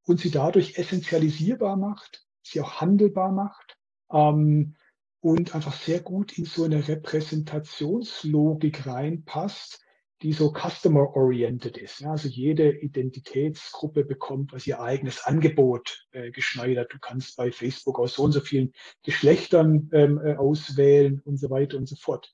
[0.05, 3.77] und sie dadurch essentialisierbar macht, sie auch handelbar macht
[4.11, 4.75] ähm,
[5.19, 9.81] und einfach sehr gut in so eine Repräsentationslogik reinpasst,
[10.22, 12.01] die so customer-oriented ist.
[12.01, 16.93] Ja, also jede Identitätsgruppe bekommt was ihr eigenes Angebot äh, geschneidert.
[16.93, 21.49] Du kannst bei Facebook aus so und so vielen Geschlechtern ähm, äh, auswählen und so
[21.49, 22.34] weiter und so fort.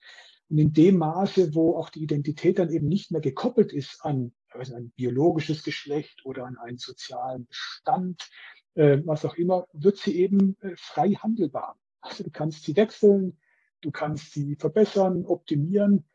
[0.49, 4.31] Und in dem Maße, wo auch die Identität dann eben nicht mehr gekoppelt ist an
[4.57, 8.29] also ein biologisches Geschlecht oder an einen sozialen Bestand,
[8.75, 11.77] äh, was auch immer, wird sie eben äh, frei handelbar.
[12.01, 13.38] Also du kannst sie wechseln,
[13.81, 16.05] du kannst sie verbessern, optimieren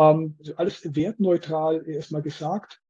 [0.00, 2.80] ähm, also alles wertneutral erstmal gesagt.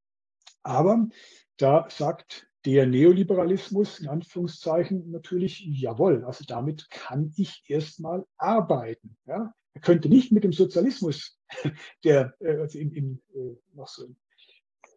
[0.63, 1.09] Aber
[1.57, 9.17] da sagt der Neoliberalismus in Anführungszeichen natürlich, jawohl, also damit kann ich erstmal arbeiten.
[9.27, 9.55] Ja?
[9.73, 11.39] Er könnte nicht mit dem Sozialismus,
[12.05, 14.15] der äh, also im, im, äh, noch so,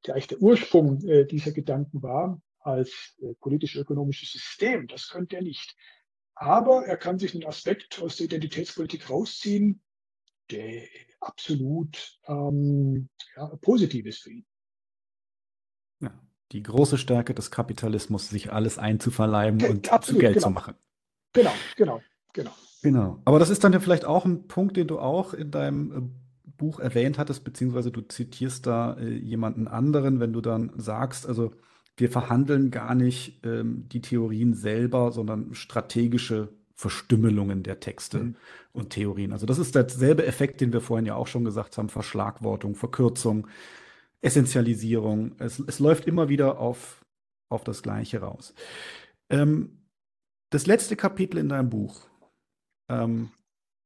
[0.05, 5.75] der eigentlich der Ursprung äh, dieser Gedanken war, als politisch-ökonomisches System, das könnte er nicht.
[6.33, 9.81] Aber er kann sich einen Aspekt aus der Identitätspolitik rausziehen,
[10.49, 10.87] der
[11.23, 14.45] absolut ähm, ja, positiv ist für ihn.
[16.01, 16.11] Ja,
[16.51, 20.47] die große Stärke des Kapitalismus, sich alles einzuverleiben Ge und absolut, zu Geld genau.
[20.47, 20.75] zu machen.
[21.33, 22.01] Genau, genau,
[22.33, 22.51] genau.
[22.83, 23.21] Genau.
[23.25, 26.49] Aber das ist dann ja vielleicht auch ein Punkt, den du auch in deinem äh,
[26.57, 31.51] Buch erwähnt hattest, beziehungsweise du zitierst da äh, jemanden anderen, wenn du dann sagst, also
[31.95, 38.35] wir verhandeln gar nicht ähm, die Theorien selber, sondern strategische Verstümmelungen der Texte mhm.
[38.71, 39.31] und Theorien.
[39.31, 43.47] Also das ist derselbe Effekt, den wir vorhin ja auch schon gesagt haben, Verschlagwortung, Verkürzung,
[44.21, 45.35] Essentialisierung.
[45.39, 47.05] Es, es läuft immer wieder auf,
[47.49, 48.53] auf das Gleiche raus.
[49.29, 49.83] Ähm,
[50.49, 52.07] das letzte Kapitel in deinem Buch,
[52.89, 53.31] ähm,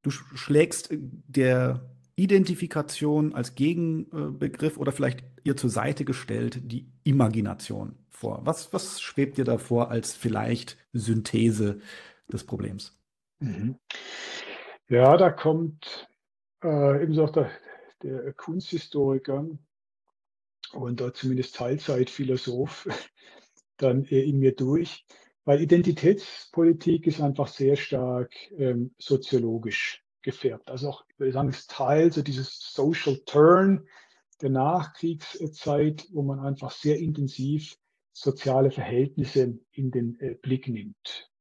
[0.02, 8.42] du schlägst der Identifikation als Gegenbegriff oder vielleicht ihr zur Seite gestellt die Imagination vor.
[8.44, 11.80] Was, was schwebt dir da vor als vielleicht Synthese
[12.32, 12.98] des Problems?
[13.40, 13.80] Mhm.
[14.90, 16.08] Ja, da kommt
[16.64, 17.52] äh, ebenso auch der,
[18.04, 19.48] der Kunsthistoriker
[20.74, 22.88] und da zumindest Teilzeitphilosoph
[23.78, 25.06] dann äh, in mir durch,
[25.46, 30.70] weil Identitätspolitik ist einfach sehr stark ähm, soziologisch gefärbt.
[30.70, 33.88] Also auch, ich würde sagen, ist Teil so dieses Social Turn
[34.42, 37.78] der Nachkriegszeit, wo man einfach sehr intensiv
[38.14, 41.32] soziale Verhältnisse in den äh, Blick nimmt.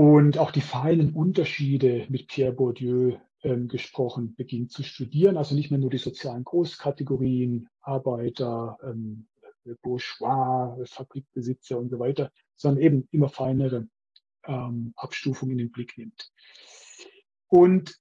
[0.00, 5.36] Und auch die feinen Unterschiede mit Pierre Bourdieu ähm, gesprochen beginnt zu studieren.
[5.36, 9.28] Also nicht mehr nur die sozialen Großkategorien, Arbeiter, ähm,
[9.82, 13.88] Bourgeois, Fabrikbesitzer und so weiter, sondern eben immer feinere
[14.46, 16.32] ähm, Abstufungen in den Blick nimmt.
[17.48, 17.94] Und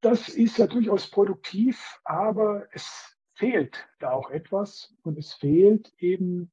[0.00, 6.52] das ist ja durchaus produktiv, aber es fehlt da auch etwas und es fehlt eben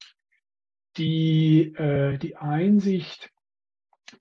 [0.97, 3.31] die, äh, die Einsicht,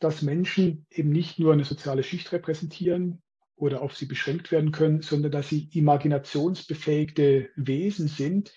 [0.01, 3.23] dass Menschen eben nicht nur eine soziale Schicht repräsentieren
[3.57, 8.53] oder auf sie beschränkt werden können, sondern dass sie imaginationsbefähigte Wesen sind,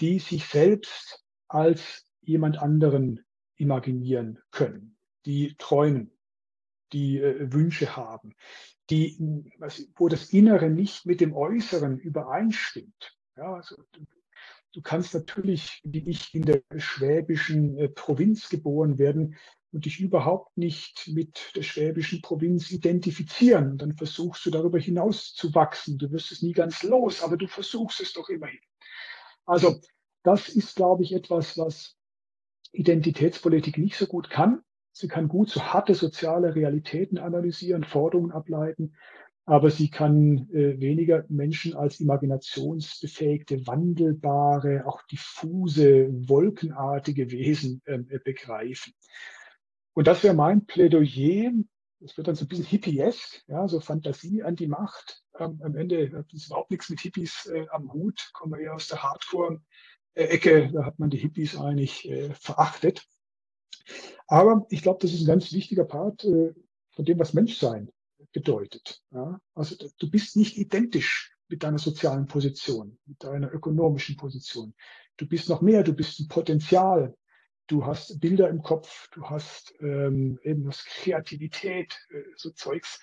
[0.00, 3.24] die sich selbst als jemand anderen
[3.56, 6.12] imaginieren können, die träumen,
[6.92, 8.34] die äh, Wünsche haben,
[8.90, 9.16] die,
[9.96, 13.16] wo das Innere nicht mit dem Äußeren übereinstimmt.
[13.36, 14.06] Ja, also, du,
[14.72, 19.36] du kannst natürlich, wie ich, in der schwäbischen äh, Provinz geboren werden
[19.76, 23.76] und dich überhaupt nicht mit der schwäbischen Provinz identifizieren.
[23.76, 25.98] Dann versuchst du darüber hinaus zu wachsen.
[25.98, 28.58] Du wirst es nie ganz los, aber du versuchst es doch immerhin.
[29.44, 29.78] Also
[30.22, 31.98] das ist, glaube ich, etwas, was
[32.72, 34.62] Identitätspolitik nicht so gut kann.
[34.92, 38.96] Sie kann gut so harte soziale Realitäten analysieren, Forderungen ableiten,
[39.44, 48.18] aber sie kann äh, weniger Menschen als imaginationsbefähigte, wandelbare, auch diffuse, wolkenartige Wesen ähm, äh,
[48.18, 48.94] begreifen.
[49.96, 51.52] Und das wäre mein Plädoyer.
[52.00, 55.22] Das wird dann so ein bisschen hippiesk, ja, so Fantasie an die Macht.
[55.38, 58.74] Ähm, am Ende hat es überhaupt nichts mit Hippies äh, am Hut, kommen wir eher
[58.74, 63.06] aus der Hardcore-Ecke, da hat man die Hippies eigentlich äh, verachtet.
[64.26, 66.52] Aber ich glaube, das ist ein ganz wichtiger Part äh,
[66.90, 67.90] von dem, was Menschsein
[68.32, 69.00] bedeutet.
[69.12, 69.40] Ja?
[69.54, 74.74] Also du bist nicht identisch mit deiner sozialen Position, mit deiner ökonomischen Position.
[75.16, 77.16] Du bist noch mehr, du bist ein Potenzial.
[77.66, 83.00] Du hast Bilder im Kopf, du hast ähm, eben das Kreativität, äh, so Zeugs.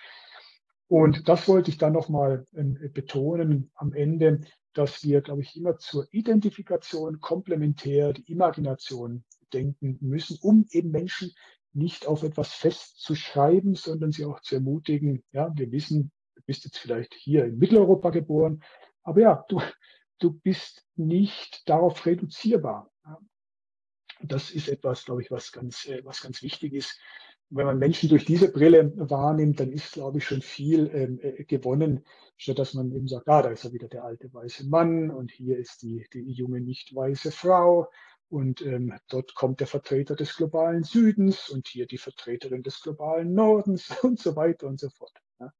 [0.88, 4.41] Und das wollte ich dann nochmal äh, betonen am Ende,
[4.74, 11.34] dass wir, glaube ich, immer zur Identifikation komplementär die Imagination denken müssen, um eben Menschen
[11.74, 16.78] nicht auf etwas festzuschreiben, sondern sie auch zu ermutigen, ja, wir wissen, du bist jetzt
[16.78, 18.64] vielleicht hier in Mitteleuropa geboren,
[19.03, 19.61] aber ja, du,
[20.20, 22.92] du bist nicht darauf reduzierbar.
[24.24, 26.99] Das ist etwas, glaube ich, was ganz, äh, was ganz wichtig ist.
[27.49, 31.43] Wenn man Menschen durch diese Brille wahrnimmt, dann ist, glaube ich, schon viel ähm, äh,
[31.43, 32.03] gewonnen,
[32.38, 35.32] statt dass man eben sagt, ah, da ist ja wieder der alte weiße Mann und
[35.32, 37.89] hier ist die, die junge nicht weiße Frau
[38.34, 43.36] und ähm, dort kommt der Vertreter des globalen Südens und hier die Vertreterin des globalen
[43.36, 45.13] Nordens und so weiter und so fort.
[45.39, 45.53] Ja.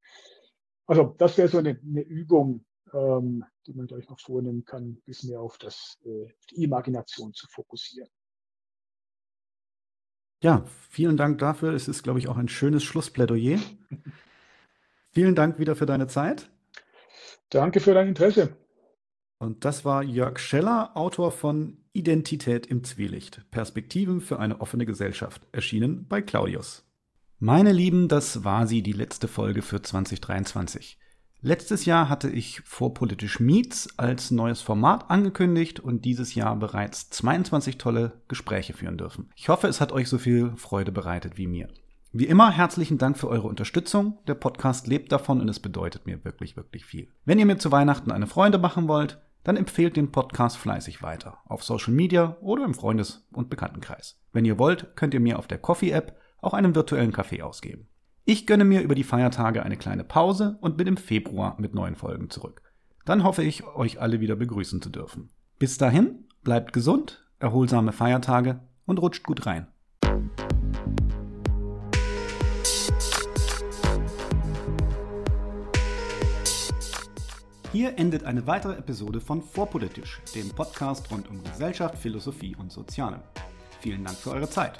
[0.88, 5.02] Also das wäre so eine, eine Übung, ähm, die man gleich noch vornehmen kann, ein
[5.06, 8.10] bisschen mehr auf das, äh, die Imagination zu fokussieren.
[10.44, 11.74] Ja, vielen Dank dafür.
[11.74, 13.60] Es ist, glaube ich, auch ein schönes Schlussplädoyer.
[15.12, 16.50] vielen Dank wieder für deine Zeit.
[17.50, 18.58] Danke für dein Interesse.
[19.38, 23.50] Und das war Jörg Scheller, Autor von Identität im Zwielicht.
[23.52, 26.86] Perspektiven für eine offene Gesellschaft, erschienen bei Claudius.
[27.40, 30.98] Meine Lieben, das war sie, die letzte Folge für 2023.
[31.46, 37.78] Letztes Jahr hatte ich Vorpolitisch Meets als neues Format angekündigt und dieses Jahr bereits 22
[37.78, 39.30] tolle Gespräche führen dürfen.
[39.36, 41.68] Ich hoffe, es hat euch so viel Freude bereitet wie mir.
[42.14, 44.20] Wie immer, herzlichen Dank für eure Unterstützung.
[44.26, 47.10] Der Podcast lebt davon und es bedeutet mir wirklich, wirklich viel.
[47.26, 51.40] Wenn ihr mir zu Weihnachten eine Freude machen wollt, dann empfehlt den Podcast fleißig weiter.
[51.44, 54.18] Auf Social Media oder im Freundes- und Bekanntenkreis.
[54.32, 57.90] Wenn ihr wollt, könnt ihr mir auf der Coffee-App auch einen virtuellen Kaffee ausgeben.
[58.26, 61.98] Ich gönne mir über die Feiertage eine kleine Pause und bin im Februar mit neuen
[61.98, 62.62] Folgen zurück.
[63.04, 65.30] Dann hoffe ich, euch alle wieder begrüßen zu dürfen.
[65.60, 69.68] Bis dahin, bleibt gesund, erholsame Feiertage und rutscht gut rein.
[77.74, 83.22] Hier endet eine weitere Episode von Vorpolitisch, dem Podcast rund um Gesellschaft, Philosophie und Soziale.
[83.82, 84.80] Vielen Dank für eure Zeit.